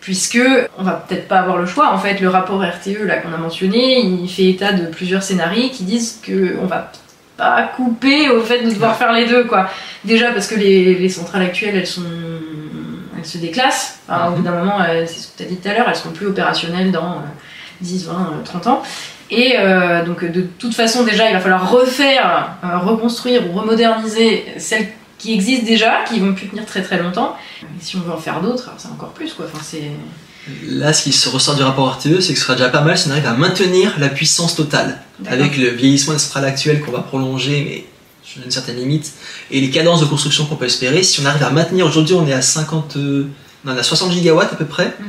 [0.00, 0.38] Puisque
[0.78, 1.92] on va peut-être pas avoir le choix.
[1.92, 5.70] En fait, le rapport RTE là qu'on a mentionné, il fait état de plusieurs scénarios
[5.72, 6.92] qui disent que on va
[7.36, 9.68] pas couper au fait de devoir faire les deux quoi.
[10.04, 12.02] Déjà parce que les, les centrales actuelles elles sont
[13.18, 13.98] elles se déclassent.
[14.08, 15.86] Enfin, Au bout d'un moment, elles- c'est ce que tu as dit tout à l'heure,
[15.88, 17.16] elles seront plus opérationnelles dans euh,
[17.80, 18.82] 10, 20, euh, 30 ans.
[19.30, 24.46] Et euh, donc de toute façon déjà il va falloir refaire, euh, reconstruire ou remoderniser
[24.56, 24.88] celles
[25.18, 27.36] qui existent déjà, qui vont plus tenir très très longtemps.
[27.62, 29.44] Et si on veut en faire d'autres, c'est encore plus quoi.
[29.52, 29.90] Enfin, c'est...
[30.66, 32.96] Là, ce qui se ressort du rapport RTE, c'est que ce sera déjà pas mal
[32.96, 34.98] si on arrive à maintenir la puissance totale.
[35.18, 35.38] D'accord.
[35.38, 37.84] Avec le vieillissement des centrales actuelles qu'on va prolonger, mais
[38.44, 39.12] une certaine limite,
[39.50, 42.26] et les cadences de construction qu'on peut espérer, si on arrive à maintenir, aujourd'hui on
[42.26, 43.26] est à 50, euh,
[43.64, 45.06] non, on est à 60 gigawatts à peu près, Mhm.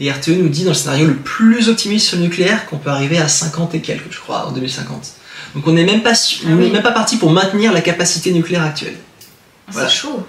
[0.00, 2.90] et RTE nous dit dans le scénario le plus optimiste sur le nucléaire qu'on peut
[2.90, 5.12] arriver à 50 et quelques, je crois, en 2050.
[5.54, 6.70] Donc on n'est même pas, Ah on n'est oui.
[6.70, 8.96] même pas parti pour maintenir la capacité nucléaire actuelle.
[9.68, 9.88] Voilà.
[9.88, 10.26] C'est chaud.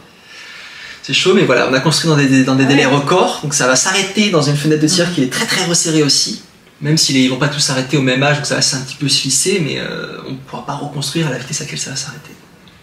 [1.02, 2.70] C'est chaud, mais voilà, on a construit dans des, dans des Ouais.
[2.70, 5.14] délais records, donc ça va s'arrêter dans une fenêtre de tir Mhm.
[5.16, 6.44] qui est très très resserrée aussi.
[6.82, 8.96] Même s'ils ne vont pas tous s'arrêter au même âge, donc ça va un petit
[8.96, 11.80] peu se lisser, mais euh, on ne pourra pas reconstruire à la vitesse à laquelle
[11.80, 12.32] ça va s'arrêter.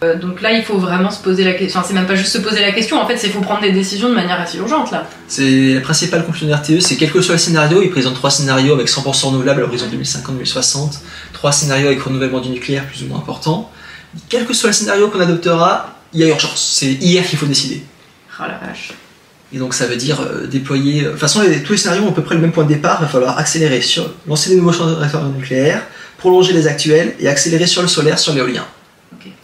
[0.04, 1.80] Euh, donc là, il faut vraiment se poser la question.
[1.80, 3.00] Enfin, c'est même pas juste se poser la question.
[3.00, 5.08] En fait, c'est faut prendre des décisions de manière assez urgente là.
[5.26, 8.30] C'est la principale conclusion de RTE, c'est quel que soit le scénario, ils présentent trois
[8.30, 10.98] scénarios avec 100% renouvelable à l'horizon 2050-2060,
[11.32, 13.72] trois scénarios avec renouvellement du nucléaire plus ou moins important.
[14.28, 16.74] Quel que soit le scénario qu'on adoptera, il y a urgence.
[16.78, 17.82] C'est hier qu'il faut décider.
[18.38, 18.92] Oh la vache.
[19.56, 21.04] Et donc ça veut dire euh, déployer.
[21.04, 22.98] De toute façon, tous les scénarios ont à peu près le même point de départ.
[23.00, 25.82] Il va falloir accélérer sur lancer des nouveaux champs de réacteurs nucléaires,
[26.18, 28.66] prolonger les actuels et accélérer sur le solaire, sur l'éolien,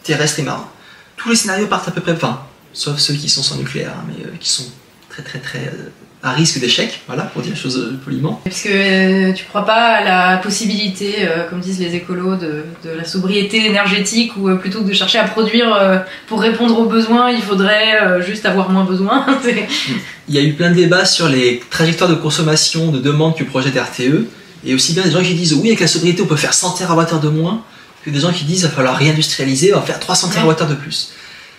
[0.02, 0.68] terrestre et marin.
[1.16, 2.42] Tous les scénarios partent à peu près, enfin,
[2.74, 4.66] sauf ceux qui sont sans nucléaire, hein, mais euh, qui sont
[5.08, 5.88] très très très euh,
[6.24, 7.00] à risque d'échec.
[7.08, 8.40] Voilà, pour dire les choses euh, poliment.
[8.44, 12.64] Parce que euh, tu crois pas à la possibilité, euh, comme disent les écolos, de,
[12.84, 15.68] de la sobriété énergétique ou euh, plutôt que de chercher à produire
[16.28, 19.26] pour répondre aux besoins, il faudrait juste avoir moins besoin.
[19.42, 19.66] C'est-
[20.28, 23.42] Il y a eu plein de débats sur les trajectoires de consommation, de demande que
[23.44, 24.26] projette RTE,
[24.64, 26.74] et aussi bien des gens qui disent oui, avec la sobriété, on peut faire 100
[26.76, 27.62] TWh de moins,
[28.04, 30.54] que des gens qui disent il va falloir réindustrialiser, on va faire 300 Ouais.
[30.54, 31.12] TWh de plus.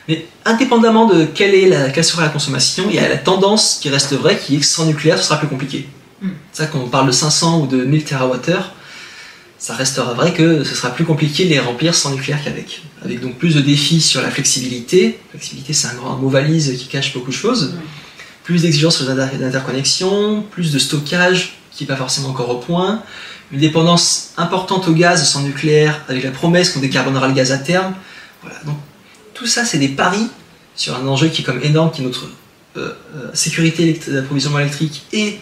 [0.07, 3.79] Mais indépendamment de quelle, est la, quelle sera la consommation, il y a la tendance
[3.81, 5.87] qui reste vraie, qui est que sans nucléaire, ce sera plus compliqué.
[6.21, 6.29] Mm.
[6.51, 8.51] C'est ça qu'on parle de 500 ou de 1000 TWh,
[9.63, 12.81] ça restera vrai que ce sera plus compliqué de les remplir sans nucléaire qu'avec.
[13.05, 15.17] Avec donc plus de défis sur la flexibilité.
[15.29, 17.71] Flexibilité, c'est un grand mot valise qui cache beaucoup de choses.
[17.73, 17.85] Ouais.
[18.43, 23.03] Plus d'exigences sur interconnexions, plus de stockage qui n'est pas forcément encore au point,
[23.53, 27.57] une dépendance importante au gaz sans nucléaire avec la promesse qu'on décarbonera le gaz à
[27.57, 27.93] terme.
[28.41, 28.75] Voilà, donc
[29.33, 30.27] tout ça, c'est des paris
[30.75, 32.25] sur un enjeu qui est comme énorme, qui est notre
[32.77, 35.37] euh, euh, sécurité d'approvisionnement électrique et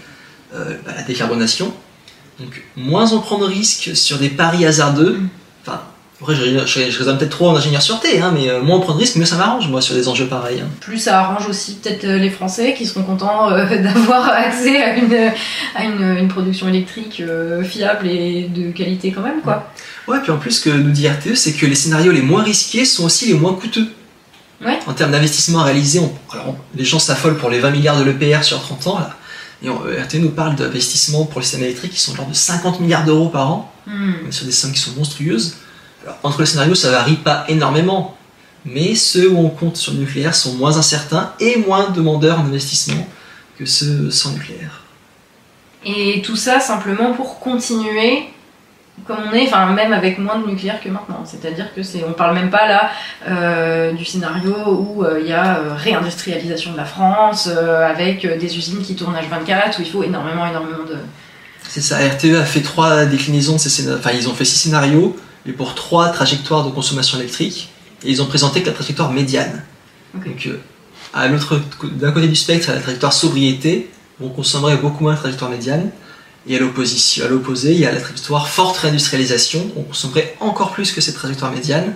[0.53, 1.73] euh, bah, la décarbonation.
[2.39, 5.19] Donc moins on prend de risques sur des paris hasardeux,
[5.65, 5.81] enfin,
[6.21, 8.81] après je, je, je raisonne peut-être trop en ingénieur sûreté, hein, mais euh, moins on
[8.81, 10.59] prend de risques, mieux ça m'arrange moi sur des enjeux pareils.
[10.59, 10.67] hein.
[10.81, 15.31] Plus ça arrange aussi peut-être les Français qui seront contents euh, d'avoir accès à une,
[15.75, 19.53] à une, une production électrique euh, fiable et de qualité quand même quoi.
[19.55, 19.61] Ouais,
[20.21, 22.85] puis en plus, ce que nous dit RTE, c'est que les scénarios les moins risqués
[22.85, 23.87] sont aussi les moins coûteux.
[24.63, 24.79] Ouais.
[24.87, 28.03] En termes d'investissement réalisé, on- alors, on- les gens s'affolent pour les 20 milliards de
[28.03, 28.99] l'EPR sur 30 ans.
[28.99, 29.15] Là.
[29.63, 32.31] Et on- euh, RTE nous parle d'investissements pour les systèmes électriques qui sont de l'ordre
[32.31, 35.55] de 50 milliards d'euros par an, on est sur des sommes qui sont monstrueuses.
[36.03, 38.17] Alors, entre les scénarios, ça varie pas énormément,
[38.65, 42.45] mais ceux où on compte sur le nucléaire sont moins incertains et moins demandeurs en
[42.45, 43.07] investissement
[43.57, 44.81] que ceux sans nucléaire.
[45.85, 48.25] Et tout ça simplement pour continuer
[49.05, 51.23] comme on est, enfin même avec moins de nucléaire que maintenant.
[51.25, 52.91] C'est-à-dire que c'est, on parle même pas là
[53.27, 58.57] euh, du scénario où euh, il y a euh, réindustrialisation de la France avec des
[58.57, 60.97] usines qui tournent H24 où il faut énormément, énormément de.
[61.67, 61.97] C'est ça.
[61.97, 63.99] RTE a fait trois déclinaisons de ces scénarios.
[63.99, 65.15] Enfin, ils ont fait six scénarios,
[65.45, 67.69] mais pour trois trajectoires de consommation électrique,
[68.03, 69.63] et ils ont présenté que la trajectoire médiane.
[70.13, 70.49] Donc,
[71.13, 73.89] à l'autre, d'un côté du spectre, la trajectoire sobriété,
[74.21, 75.91] on consommerait beaucoup moins la trajectoire médiane.
[76.47, 80.99] Et à l'opposé, il y a la trajectoire forte réindustrialisation, on consommerait encore plus que
[80.99, 81.93] cette trajectoire médiane,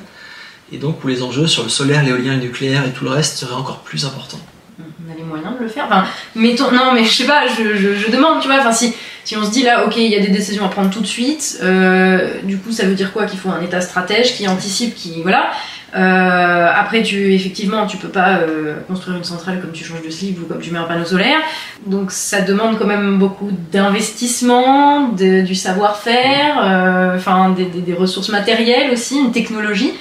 [0.71, 3.37] et donc où les enjeux sur le solaire, l'éolien, le nucléaire et tout le reste
[3.37, 4.39] seraient encore plus importants.
[4.79, 5.85] On a les moyens de le faire.
[5.85, 8.57] Enfin, mettons, non, mais je sais pas, je, demande, tu vois.
[8.59, 8.93] Enfin, si,
[9.23, 11.07] si on se dit là, ok, il y a des décisions à prendre tout de
[11.07, 13.25] suite, euh, du coup, ça veut dire quoi?
[13.25, 15.51] Qu'il faut un État stratège qui anticipe, qui voilà.
[15.95, 20.41] Euh, après, effectivement, tu peux pas euh, construire une centrale comme tu changes de slip
[20.41, 21.39] ou comme tu mets un panneau solaire.
[21.85, 29.19] Donc, ça demande quand même beaucoup d'investissement, du savoir-faire, euh, enfin des, ressources matérielles aussi,
[29.19, 29.93] une technologie.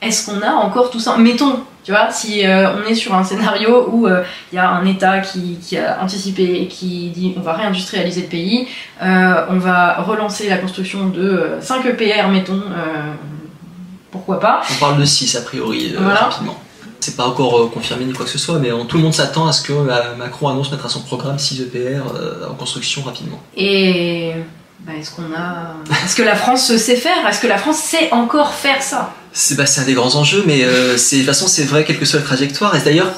[0.00, 1.16] Est-ce qu'on a encore tout ça?
[1.18, 5.20] Mettons, tu vois, si on est sur un scénario où il y a un État
[5.20, 8.68] qui, qui, a anticipé et qui dit on va réindustrialiser le pays,
[9.00, 12.62] on va relancer la construction de 5 EPR, mettons
[14.14, 14.62] pourquoi pas.
[14.70, 16.56] On parle de 6 a priori, euh, rapidement.
[17.00, 19.48] C'est pas encore euh, confirmé ni quoi que ce soit, mais tout le monde s'attend
[19.48, 22.02] à ce que euh, Macron annonce mettre à son programme 6 EPR
[22.48, 23.42] en construction rapidement.
[23.56, 24.30] Et
[24.86, 25.74] bah, est-ce qu'on a.
[26.04, 27.26] Est-ce que la France sait faire?
[27.26, 29.12] Est-ce que la France sait encore faire ça?
[29.32, 32.20] C'est bah, un des grands enjeux, mais de toute façon, c'est vrai, quelle que soit
[32.20, 32.76] la trajectoire.
[32.76, 33.10] Et d'ailleurs,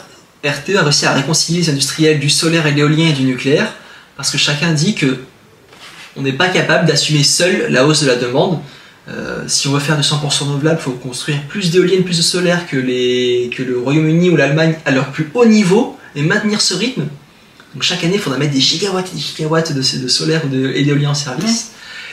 [0.42, 3.70] RTE a réussi à réconcilier les industriels du solaire et de l'éolien et du nucléaire,
[4.16, 5.18] parce que chacun dit que
[6.16, 8.60] on n'est pas capable d'assumer seul la hausse de la demande.
[9.08, 12.22] Euh, si on veut faire du 100% renouvelable, il faut construire plus d'éoliennes, plus de
[12.22, 16.60] solaire que, les, que le Royaume-Uni ou l'Allemagne à leur plus haut niveau et maintenir
[16.60, 17.06] ce rythme.
[17.74, 20.42] Donc chaque année, il faudra mettre des gigawatts et des gigawatts de, de solaire
[20.74, 21.72] et d'éolien en service.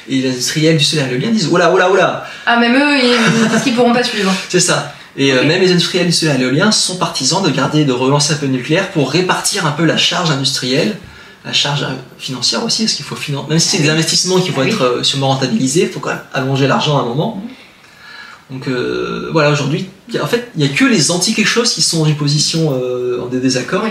[0.09, 2.97] Et les industriels du solaire et de l'éolien disent Oula, oula, oula Ah, même eux,
[2.97, 4.31] ils, parce qu'ils pourront pas suivre.
[4.49, 4.93] C'est ça.
[5.15, 7.91] Et euh, même les industriels du solaire et de l'éolien sont partisans de garder, de
[7.91, 10.97] relancer un peu le nucléaire pour répartir un peu la charge industrielle
[11.45, 11.85] la charge
[12.17, 14.81] financière aussi, parce qu'il faut financer, même si c'est des investissements qui vont ah être
[14.81, 17.43] euh, sûrement rentabilisés, il faut quand même allonger l'argent à un moment.
[18.49, 19.89] Donc euh, voilà, aujourd'hui,
[20.21, 23.21] en fait, il n'y a que les anti quelque chose qui sont en position euh,
[23.21, 23.83] en des désaccords.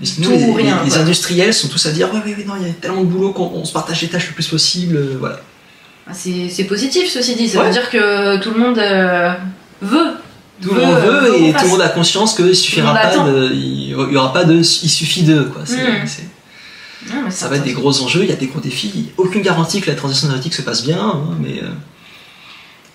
[0.00, 2.72] Mais sinon, les, industriels sont tous à dire oui, oui, oui, non, il y a
[2.74, 5.40] tellement de boulot qu'on se partage les tâches le plus possible, voilà.
[6.06, 7.48] Ah, c'est positif, ceci dit.
[7.48, 8.78] Ça veut dire que tout le monde
[9.82, 10.12] veut
[10.62, 13.88] tout le monde veut et tout le monde a conscience qu'il suffira pas de, il
[13.88, 15.62] y aura pas de, il suffit de quoi.
[17.06, 19.10] Hmm ça va être des gros enjeux, il y a des gros défis.
[19.16, 21.68] Aucune garantie que la transition énergétique se passe bien, hein, mais, euh,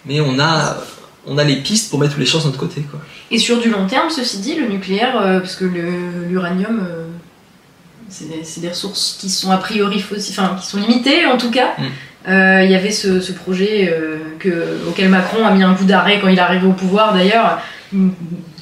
[0.06, 0.78] mais on, a,
[1.26, 2.82] on a les pistes pour mettre toutes les chances de notre côté.
[2.82, 3.00] Quoi.
[3.32, 7.06] Et sur du long terme, ceci dit, le nucléaire, euh, parce que l'uranium, euh,
[8.10, 11.74] c'est des ressources qui sont a priori enfin, qui sont limitées en tout cas.
[11.78, 11.84] Mm.
[12.28, 13.94] Il y avait ce, ce projet
[14.40, 17.60] que, auquel Macron a mis un coup d'arrêt quand il est arrivé au pouvoir d'ailleurs,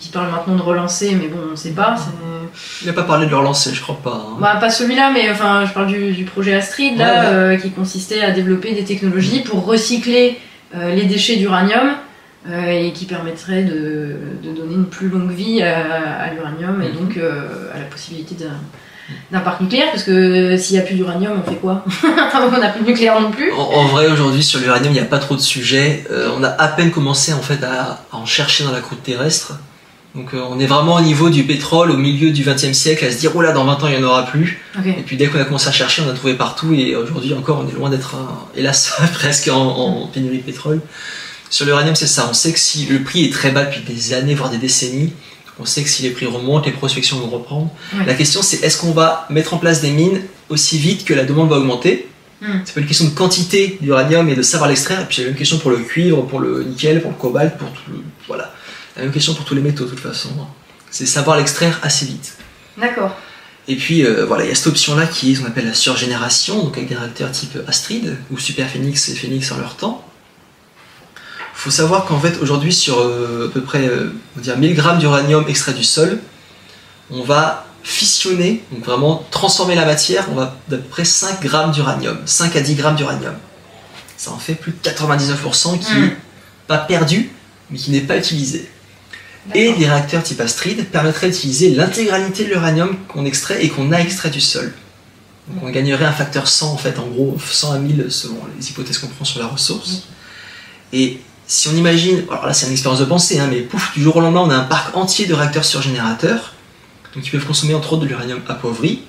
[0.04, 1.96] qui parle maintenant de relancer, mais bon, on ne sait pas.
[2.82, 4.28] Il n'a pas parlé de le relancer, je crois pas.
[4.28, 4.38] Hein.
[4.38, 8.32] Bah, pas celui-là, mais enfin, je parle du, projet Astrid, là, euh, qui consistait à
[8.32, 10.38] développer des technologies pour recycler
[10.76, 11.94] euh, les déchets d'uranium
[12.50, 16.96] euh, et qui permettrait de, donner une plus longue vie à, l'uranium et mhm.
[16.96, 18.36] donc à la possibilité
[19.32, 21.86] d'un parc nucléaire, parce que s'il n'y a plus d'uranium, on fait quoi?
[22.04, 23.54] On n'a plus de nucléaire non plus.
[23.54, 26.04] En, vrai, aujourd'hui, sur l'uranium, il n'y a pas trop de sujets.
[26.38, 29.54] on a à peine commencé en fait à en chercher dans la croûte terrestre.
[30.16, 33.12] Donc euh, on est vraiment au niveau du pétrole au milieu du XXe siècle à
[33.12, 34.62] se dire oh là dans 20 ans il n'y en aura plus.
[34.86, 37.66] Et puis dès qu'on a commencé à chercher on a trouvé partout et aujourd'hui encore
[37.66, 38.16] on est loin d'être
[38.56, 40.82] hélas presque en, pénurie de pétrole.
[41.50, 44.14] Sur l'uranium c'est ça, on sait que si le prix est très bas depuis des
[44.14, 45.14] années voire des décennies,
[45.60, 47.72] on sait que si les prix remontent, les prospections vont reprendre.
[48.06, 51.26] La question c'est est-ce qu'on va mettre en place des mines aussi vite que la
[51.26, 52.08] demande va augmenter?
[52.40, 52.60] Hmm.
[52.66, 55.36] C'est pas une question de quantité d'uranium et de savoir l'extraire, et puis c'est une
[55.36, 58.02] question pour le cuivre, pour le nickel, pour le cobalt, pour tout le...
[58.28, 58.54] Voilà.
[58.96, 60.30] La même question pour tous les métaux, de toute façon.
[60.92, 62.38] C'est savoir l'extraire assez vite.
[62.78, 63.16] D'accord.
[63.68, 65.74] Et puis euh, voilà, il y a cette option-là qui est ce qu'on appelle la
[65.74, 70.06] surgénération, donc avec des réacteurs type Astrid ou Super Phoenix et Phoenix en leur temps.
[71.56, 74.76] Il faut savoir qu'en fait, aujourd'hui, sur euh, à peu près euh, on dire 1000
[74.76, 76.20] grammes d'uranium extrait du sol,
[77.10, 81.72] on va fissionner, donc vraiment transformer la matière, on va d'à peu près 5 grammes
[81.72, 83.36] d'uranium, 5 à 10 grammes d'uranium.
[84.18, 86.16] Ça en fait plus de 99% qui n'est hmm.
[86.68, 87.32] pas perdu,
[87.70, 88.70] mais qui n'est pas utilisé.
[89.54, 94.00] Et les réacteurs type Astrid permettraient d'utiliser l'intégralité de l'uranium qu'on extrait et qu'on a
[94.00, 94.74] extrait du sol.
[95.62, 98.98] On gagnerait un facteur 100 en fait, en gros 100 à 1000 selon les hypothèses
[98.98, 100.04] qu'on prend sur la ressource.
[100.94, 104.02] Et si on imagine, alors là c'est une expérience de pensée, hein, mais pouf, du
[104.02, 106.54] jour au lendemain on a un parc entier de réacteurs surgénérateurs,
[107.14, 109.02] donc qui peuvent consommer entre autres de l'uranium appauvri,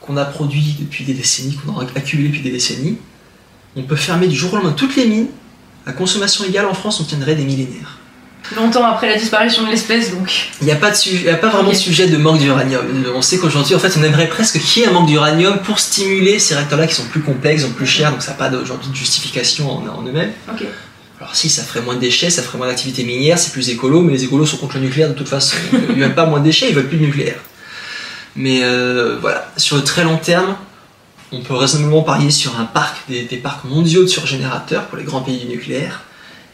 [0.00, 2.96] qu'on a produit depuis des décennies, qu'on a accumulé depuis des décennies.
[3.76, 5.28] on peut fermer du jour au lendemain toutes les mines,
[5.84, 7.99] à consommation égale en France, on tiendrait des millénaires.
[8.56, 10.48] Longtemps après la disparition de l'espèce, donc.
[10.60, 12.38] Il n'y a pas, de su- il y a pas vraiment de sujet de manque
[12.38, 12.84] d'uranium.
[13.14, 15.78] On sait qu'aujourd'hui, en fait, on aimerait presque qu'il y ait un manque d'uranium pour
[15.78, 18.90] stimuler ces réacteurs-là qui sont plus complexes, sont plus chers, donc ça n'a pas aujourd'hui
[18.90, 20.32] de justification en, en eux-mêmes.
[21.20, 24.00] Alors si, ça ferait moins de déchets, ça ferait moins d'activité minière, c'est plus écolo,
[24.00, 25.54] mais les écolos sont contre le nucléaire de toute façon.
[25.70, 27.36] Donc, Ils veulent pas moins de déchets, ils veulent plus de nucléaire.
[28.36, 30.56] Mais euh, voilà, sur le très long terme,
[31.30, 35.04] on peut raisonnablement parier sur un parc, des, des parcs mondiaux de surgénérateurs pour les
[35.04, 36.00] grands pays du nucléaire,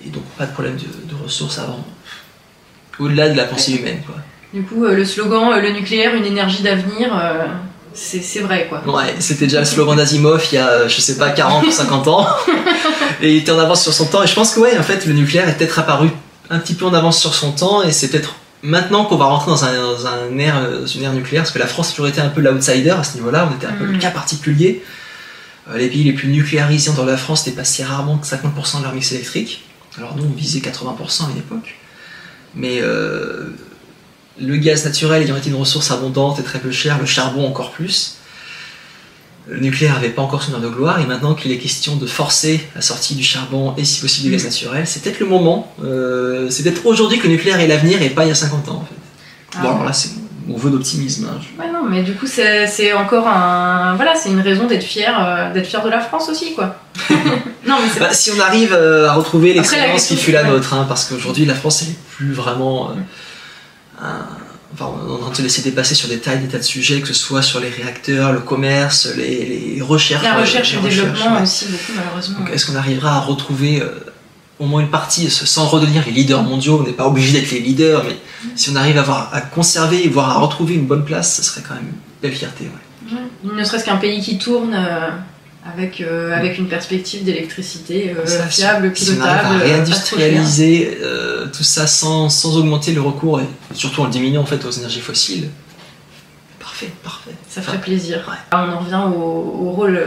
[0.05, 1.85] et donc pas de problème de, de ressources avant.
[2.99, 4.17] Au-delà de la pensée humaine, quoi.
[4.55, 7.45] Du coup, euh, le slogan euh, le nucléaire, une énergie d'avenir, euh,
[7.93, 8.83] c'est vrai quoi.
[8.87, 12.09] Ouais, c'était déjà le slogan d'Asimov il y a, je sais pas, 40 ou 50
[12.09, 12.27] ans.
[13.23, 14.23] Et il était en avance sur son temps.
[14.23, 16.11] Et je pense que, ouais, en fait, le nucléaire est peut-être apparu
[16.51, 17.83] un petit peu en avance sur son temps.
[17.83, 20.57] Et c'est peut-être maintenant qu'on va rentrer dans, un, dans un ère,
[20.95, 21.43] une ère nucléaire.
[21.43, 23.49] Parce que la France a toujours été un peu l'outsider à ce niveau-là.
[23.51, 23.99] On était un peu le Mm.
[23.99, 24.83] cas particulier.
[25.75, 29.11] Les pays les plus nucléarisés dans la France dépassaient rarement que 50% de leur mix
[29.13, 29.66] électrique.
[29.99, 31.77] Alors nous, on visait 80% à une époque.
[32.55, 33.55] Mais euh,
[34.41, 37.71] le gaz naturel ayant été une ressource abondante et très peu chère, le charbon encore
[37.71, 38.17] plus,
[39.49, 42.07] le nucléaire n'avait pas encore son heure de gloire, et maintenant qu'il est question de
[42.07, 45.73] forcer la sortie du charbon et si possible du gaz naturel, c'est peut-être le moment.
[45.85, 48.69] Euh, c'est peut-être aujourd'hui que le nucléaire est l'avenir et pas il y a 50
[48.71, 48.95] ans en fait.
[49.57, 49.63] Ah.
[49.63, 50.11] Bon, alors là, c'est
[50.47, 51.29] mon vœu d'optimisme.
[51.31, 51.41] hein.
[51.59, 53.95] Ouais, non, mais du coup, c'est c'est encore un.
[53.97, 56.77] Voilà, c'est une raison d'être fier, euh, d'être fier de la France aussi, quoi.
[57.67, 60.75] non, mais c'est Bah, si on arrive euh, à retrouver l'excellence qui fut la nôtre,
[60.75, 62.91] hein, parce qu'aujourd'hui la France elle est plus vraiment.
[62.91, 62.95] euh,
[64.03, 64.27] un-
[64.75, 66.63] enfin, on est en train de se laisser dépasser sur des tas des tas de
[66.63, 70.23] sujets, que ce soit sur les réacteurs, le commerce, les, les recherches.
[70.23, 71.43] la euh, recherche et le recherches, développement ouais.
[71.43, 72.47] aussi, beaucoup, malheureusement.
[72.53, 73.89] Est-ce qu'on arrivera à retrouver euh,
[74.59, 77.61] au moins une partie, sans redevenir les leaders mondiaux, on n'est pas obligé d'être les
[77.61, 78.17] leaders, mais
[78.55, 81.61] si on arrive à, avoir, à conserver, voire à retrouver une bonne place, ce serait
[81.67, 82.65] quand même une belle fierté.
[82.65, 83.19] Ouais.
[83.55, 85.09] Ne serait-ce qu'un pays qui tourne euh,
[85.73, 89.47] avec, euh, avec une perspective d'électricité euh, fiable, si pilotable.
[89.47, 94.11] à euh, réindustrialiser euh, tout ça sans, sans augmenter le recours, et surtout en le
[94.11, 95.49] diminuant en fait aux énergies fossiles,
[96.61, 97.31] parfait, parfait.
[97.49, 98.19] Ça ferait plaisir.
[98.29, 98.37] Ouais.
[98.53, 100.01] On en revient au, au rôle,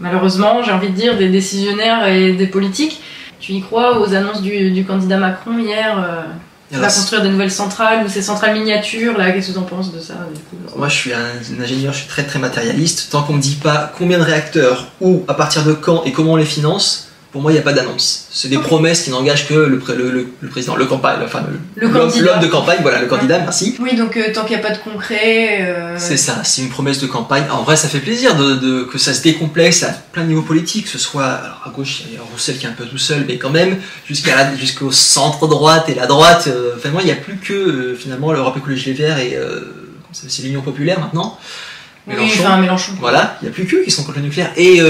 [0.00, 3.00] malheureusement, j'ai envie de dire, des décisionnaires et des politiques.
[3.40, 6.26] Tu y crois aux annonces du, du candidat Macron hier
[6.76, 9.62] alors, va construire de nouvelles centrales ou ces centrales miniatures, là, qu'est-ce que tu en
[9.62, 12.38] penses de ça du coup Moi, je suis un, un ingénieur, je suis très très
[12.38, 13.08] matérialiste.
[13.10, 16.32] Tant qu'on me dit pas combien de réacteurs, où, à partir de quand et comment
[16.32, 18.26] on les finance, pour moi, il n'y a pas d'annonce.
[18.30, 21.44] C'est des promesses qui n'engagent que le, le, le- le président, le campagne, enfin
[21.76, 22.24] Le l'homme- candidat.
[22.32, 23.76] l'homme de campagne, voilà, le candidat, merci.
[23.80, 25.58] Oui, donc euh, tant qu'il n'y a pas de concret.
[25.60, 27.44] euh, C'est ça, c'est une promesse de campagne.
[27.50, 30.40] En vrai, ça fait plaisir de, de- que ça se décomplexe à plein de niveaux
[30.42, 32.86] politiques, que ce soit alors à gauche, il y a Roussel qui est un peu
[32.86, 33.76] tout seul, mais quand même,
[34.06, 37.52] jusqu'à jusqu'au centre droite et la droite, euh, enfin, moi, il n'y a plus que
[37.52, 39.36] euh, finalement l'Europe Écologie Les Verts et
[40.12, 41.38] c'est l'Union Populaire maintenant.
[42.06, 42.40] Oui, Mélenchon.
[42.40, 42.92] enfin Mélenchon.
[43.00, 44.50] Voilà, il n'y a plus qu'eux qui sont contre le nucléaire.
[44.56, 44.80] Et,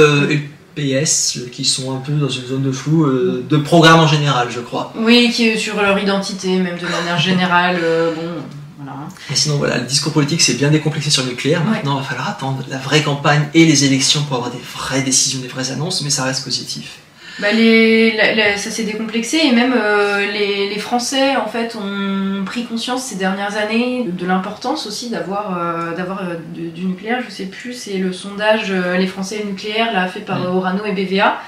[0.79, 4.07] PS, euh, qui sont un peu dans une zone de flou, euh, de programme en
[4.07, 4.93] général, je crois.
[4.97, 7.79] Oui, qui est sur leur identité, même de manière générale.
[7.83, 8.43] euh, bon,
[8.79, 8.97] voilà.
[9.31, 11.62] Et sinon, voilà, le discours politique s'est bien décomplexé sur le nucléaire.
[11.64, 11.72] Ouais.
[11.76, 15.03] Maintenant, il va falloir attendre la vraie campagne et les élections pour avoir des vraies
[15.03, 16.99] décisions, des vraies annonces, mais ça reste positif.
[17.41, 21.76] Bah, les, la- la- ça s'est décomplexé et même euh, les, les Français en fait
[21.76, 26.84] ont pris conscience ces dernières années de, de l'importance aussi d'avoir euh, d'avoir euh, du,
[26.84, 27.20] nucléaire.
[27.24, 30.57] Je sais plus, c'est le sondage les Français et le nucléaire là fait par Mm.
[30.57, 31.39] Orano et BVA.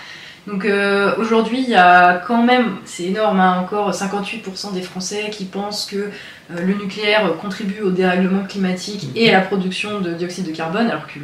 [0.47, 0.67] Donc
[1.19, 5.85] aujourd'hui, il y a quand même, c'est énorme, hein, encore 58% des Français qui pensent
[5.87, 6.11] que
[6.51, 11.07] le nucléaire contribue au dérèglement climatique et à la production de dioxyde de carbone, alors
[11.07, 11.21] que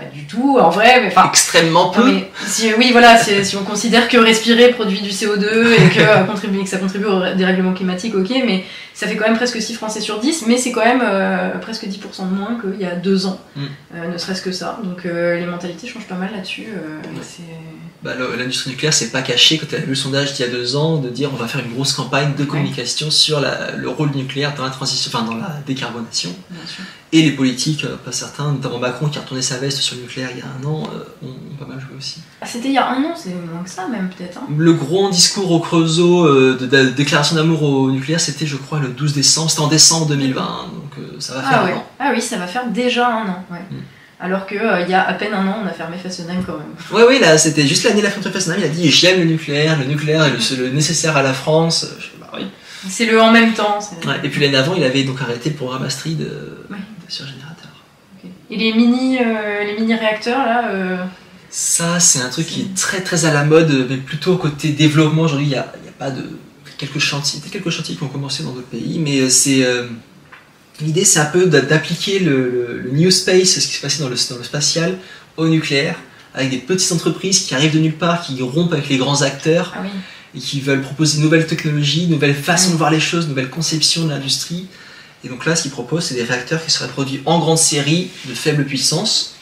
[0.00, 2.04] pas du tout en vrai, mais enfin Extrêmement peu.
[2.04, 6.26] mais si, oui, voilà, si, si on considère que respirer produit du CO2 et que,
[6.30, 9.74] contribue, que ça contribue au dérèglement climatique, ok, mais ça fait quand même presque 6
[9.74, 12.94] Français sur 10, mais c'est quand même euh, presque 10% de moins qu'il y a
[12.96, 13.60] deux ans, Mm.
[13.94, 14.78] euh, ne serait-ce que ça.
[14.84, 16.66] Donc euh, les mentalités changent pas mal là-dessus.
[18.02, 20.52] Bah, L'industrie nucléaire, c'est pas caché quand tu as vu le sondage d'il y a
[20.52, 23.88] deux ans de dire on va faire une grosse campagne de communication sur la- le
[23.90, 26.30] rôle nucléaire dans la transition, enfin dans la décarbonation.
[26.50, 26.82] bien sûr.
[27.12, 30.02] Et les politiques, euh, pas certains, notamment Macron qui a retourné sa veste sur le
[30.02, 32.20] nucléaire il y a un an, euh, ont, ont pas mal joué aussi.
[32.40, 34.38] Ah, C'était il y a un an, c'est moins que ça même peut-être.
[34.38, 34.46] hein.
[34.56, 38.78] Le grand discours au Creusot euh, de, de- déclaration d'amour au nucléaire, c'était je crois
[38.78, 40.42] le 12 décembre, c'était en décembre 2020,
[40.72, 41.72] donc euh, ça va faire Ah, un ouais.
[41.74, 41.86] an.
[41.98, 43.44] ah oui, ça va faire déjà un an.
[43.50, 43.58] Ouais.
[43.70, 43.82] Mm.
[44.20, 46.74] Alors qu'il y a à peine un an, on a fermé Fessenheim quand même.
[46.92, 49.18] Ouais, oui, là c'était juste l'année de la fin de Fessenheim, il a dit j'aime
[49.18, 51.86] le nucléaire, le nucléaire est le, nécessaire à la France.
[51.98, 52.46] Je bah oui.
[52.88, 53.78] C'est le en même temps.
[54.06, 56.54] Ouais, Et puis l'année avant, il avait donc arrêté le programme Astrid euh.
[57.10, 57.70] De surgénérateur.
[58.24, 58.30] Ok.
[58.50, 60.68] Et les mini, euh, les mini réacteurs là.
[60.70, 60.96] euh,
[61.50, 65.22] Ça, c'est un truc qui est très très à la mode, mais plutôt côté développement.
[65.22, 66.22] Aujourd'hui, il n'y a, il y a pas de.
[66.78, 69.28] Quelques chantiers, il y a quelques chantiers qui ont commencé dans d'autres pays, mais euh,
[69.28, 69.64] c'est.
[69.64, 69.86] euh,
[70.80, 74.02] L'idée, c'est un peu d'a- d'appliquer le, le- le New Space, ce qui s'est passé
[74.02, 74.96] dans le, dans le spatial,
[75.36, 75.96] au nucléaire,
[76.32, 79.74] avec des petites entreprises qui arrivent de nulle part, qui rompent avec les grands acteurs
[79.76, 79.90] Ah oui.
[80.34, 83.30] et qui veulent proposer de nouvelles technologies, de nouvelles façons de voir les choses, de
[83.30, 84.68] nouvelles conceptions de l'industrie.
[85.24, 88.10] Et donc là, ce qu'ils proposent, c'est des réacteurs qui seraient produits en grande série
[88.26, 89.34] de faible puissance.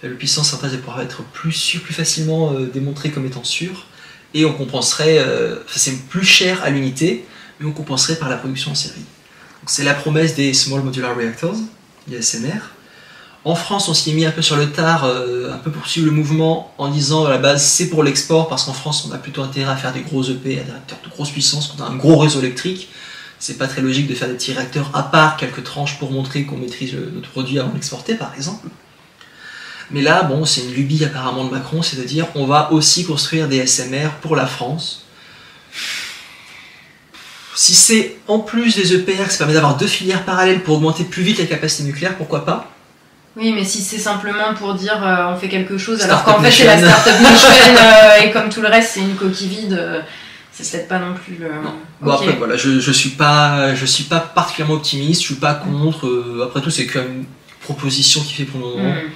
[0.00, 3.86] Faible puissance, ça de pouvoir être plus sûr, plus facilement euh, démontré comme étant sûr.
[4.32, 7.24] Et on compenserait, euh, c'est plus cher à l'unité,
[7.60, 8.94] mais on compenserait par la production en série.
[8.96, 11.56] Donc c'est la promesse des Small Modular Reactors,
[12.08, 12.74] des SMR.
[13.44, 15.86] En France, on s'y est mis un peu sur le tard, euh, un peu pour
[15.86, 19.12] suivre le mouvement, en disant à la base c'est pour l'export, parce qu'en France, on
[19.12, 21.82] a plutôt intérêt à faire des gros EP, à des réacteurs de grosse puissance, qu'on
[21.82, 22.88] a un gros réseau électrique.
[23.46, 26.44] C'est pas très logique de faire des petits réacteurs à part, quelques tranches pour montrer
[26.44, 28.68] qu'on maîtrise le- notre produit avant de l'exporter, par exemple.
[29.90, 33.04] Mais là, bon, c'est une lubie apparemment de Macron, c'est de dire on va aussi
[33.04, 35.04] construire des SMR pour la France.
[37.54, 41.22] Si c'est en plus des EPR, ça permet d'avoir deux filières parallèles pour augmenter plus
[41.22, 42.70] vite la capacité nucléaire, pourquoi pas?
[43.36, 46.50] Oui, mais si c'est simplement pour dire euh, on fait quelque chose, alors qu'en fait
[46.50, 50.00] c'est la startup nation euh, et comme tout le reste c'est une coquille vide, euh,
[50.54, 51.48] c'est peut-être pas non plus le.
[51.48, 51.74] Non.
[52.00, 55.54] Bon après voilà, je, je suis pas je suis pas particulièrement optimiste, je suis pas
[55.54, 56.06] contre.
[56.06, 57.24] euh, après tout c'est quand même une
[57.60, 58.94] proposition qui fait pour le moment.
[58.94, 59.10] Hmm.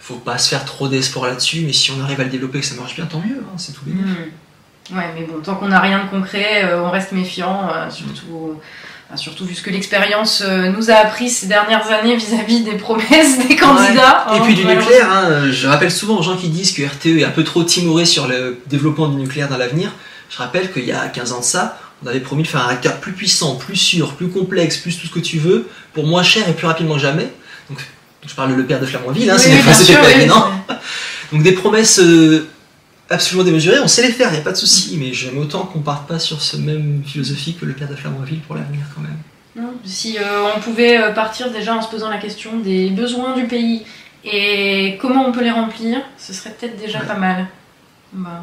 [0.00, 2.60] Faut pas se faire trop d'espoir là-dessus, mais si on arrive à le développer et
[2.60, 4.04] que ça marche bien, tant mieux, hein, c'est tout bénéf.
[4.04, 4.96] Hmm.
[4.96, 8.60] Ouais, mais bon, tant qu'on n'a rien de concret, euh, on reste méfiant, euh, surtout,
[9.08, 13.38] enfin, surtout vu ce que l'expérience nous a appris ces dernières années vis-à-vis des promesses
[13.48, 14.26] des candidats.
[14.34, 17.20] Et hein, puis du nucléaire, hein, je rappelle souvent aux gens qui disent que RTE
[17.20, 19.90] est un peu trop timoré sur le développement du nucléaire dans l'avenir.
[20.30, 22.66] Je rappelle qu'il y a 15 ans de ça, on avait promis de faire un
[22.66, 26.22] réacteur plus puissant, plus sûr, plus complexe, plus tout ce que tu veux, pour moins
[26.22, 27.28] cher et plus rapidement que jamais.
[27.70, 27.78] Donc,
[28.26, 30.46] je parle de le père de Flamanville, hein, Oui, c'est oui, sûr, oui, évident.
[31.32, 32.46] Donc des promesses euh,
[33.10, 35.64] absolument démesurées, on sait les faire, il n'y a pas de souci, mais j'aime autant
[35.64, 39.00] qu'on parte pas sur ce même philosophie que le père de Flamanville pour l'avenir quand
[39.02, 39.16] même.
[39.56, 40.22] Non, si euh,
[40.56, 43.84] on pouvait euh, partir déjà en se posant la question des besoins du pays
[44.24, 47.06] et comment on peut les remplir, ce serait peut-être déjà Ouais.
[47.06, 47.46] pas mal.
[48.12, 48.42] Bah,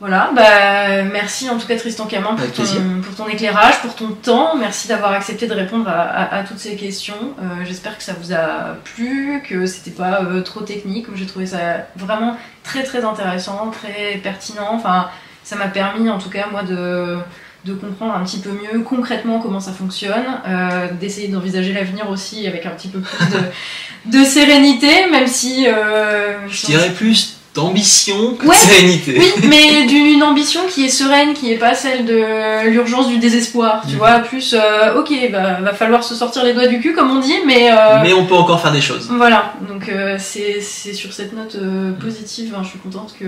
[0.00, 2.62] Voilà, bah, merci en tout cas Tristan Camin pour ton,
[3.02, 4.56] pour ton éclairage, pour ton temps.
[4.56, 7.34] Merci d'avoir accepté de répondre à, à- à toutes ces questions.
[7.38, 11.06] Euh, J'espère que ça vous a plu, que c'était pas euh, trop technique.
[11.14, 12.34] J'ai trouvé ça vraiment
[12.64, 14.70] très très intéressant, très pertinent.
[14.72, 15.10] Enfin,
[15.44, 17.18] ça m'a permis en tout cas moi de,
[17.66, 22.46] de comprendre un petit peu mieux concrètement comment ça fonctionne, euh, d'essayer d'envisager l'avenir aussi
[22.46, 23.40] avec un petit peu plus de,
[24.18, 25.66] de sérénité, même si...
[25.68, 28.54] euh, Je dirais plus d'ambition que Ouais.
[28.54, 29.16] de sérénité.
[29.18, 33.82] oui, mais d'une ambition qui est sereine, qui est pas celle de l'urgence du désespoir,
[33.86, 33.98] tu Mhm.
[33.98, 37.18] vois, plus euh, ok, bah, va falloir se sortir les doigts du cul comme on
[37.20, 39.08] dit, mais, euh, Mais on peut encore faire des choses.
[39.10, 39.54] voilà.
[39.68, 43.26] Donc euh, c'est sur cette note euh, positive, hein, je suis contente que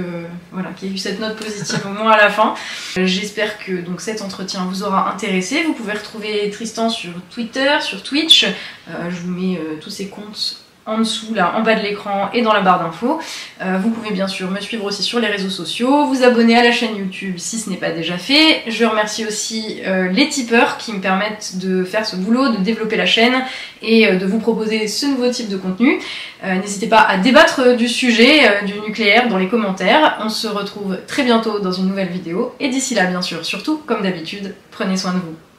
[0.52, 2.54] voilà qu'il y ait eu cette note positive au moins à la fin.
[2.96, 5.64] J'espère que donc cet entretien vous aura intéressé.
[5.66, 8.46] Vous pouvez retrouver Tristan sur Twitter, sur Twitch.
[8.88, 12.52] Je vous mets tous ses comptes en dessous, là, en bas de l'écran et dans
[12.52, 13.20] la barre d'infos.
[13.60, 16.64] Euh, vous pouvez bien sûr me suivre aussi sur les réseaux sociaux, vous abonner à
[16.64, 18.62] la chaîne YouTube si ce n'est pas déjà fait.
[18.66, 22.96] Je remercie aussi euh, les tipeurs qui me permettent de faire ce boulot, de développer
[22.96, 23.44] la chaîne
[23.80, 26.00] et euh, de vous proposer ce nouveau type de contenu.
[26.44, 30.18] N'hésitez pas à débattre du sujet du nucléaire dans les commentaires.
[30.24, 32.52] On se retrouve très bientôt dans une nouvelle vidéo.
[32.58, 35.51] Et d'ici là, bien sûr, surtout, comme d'habitude, prenez soin de vous.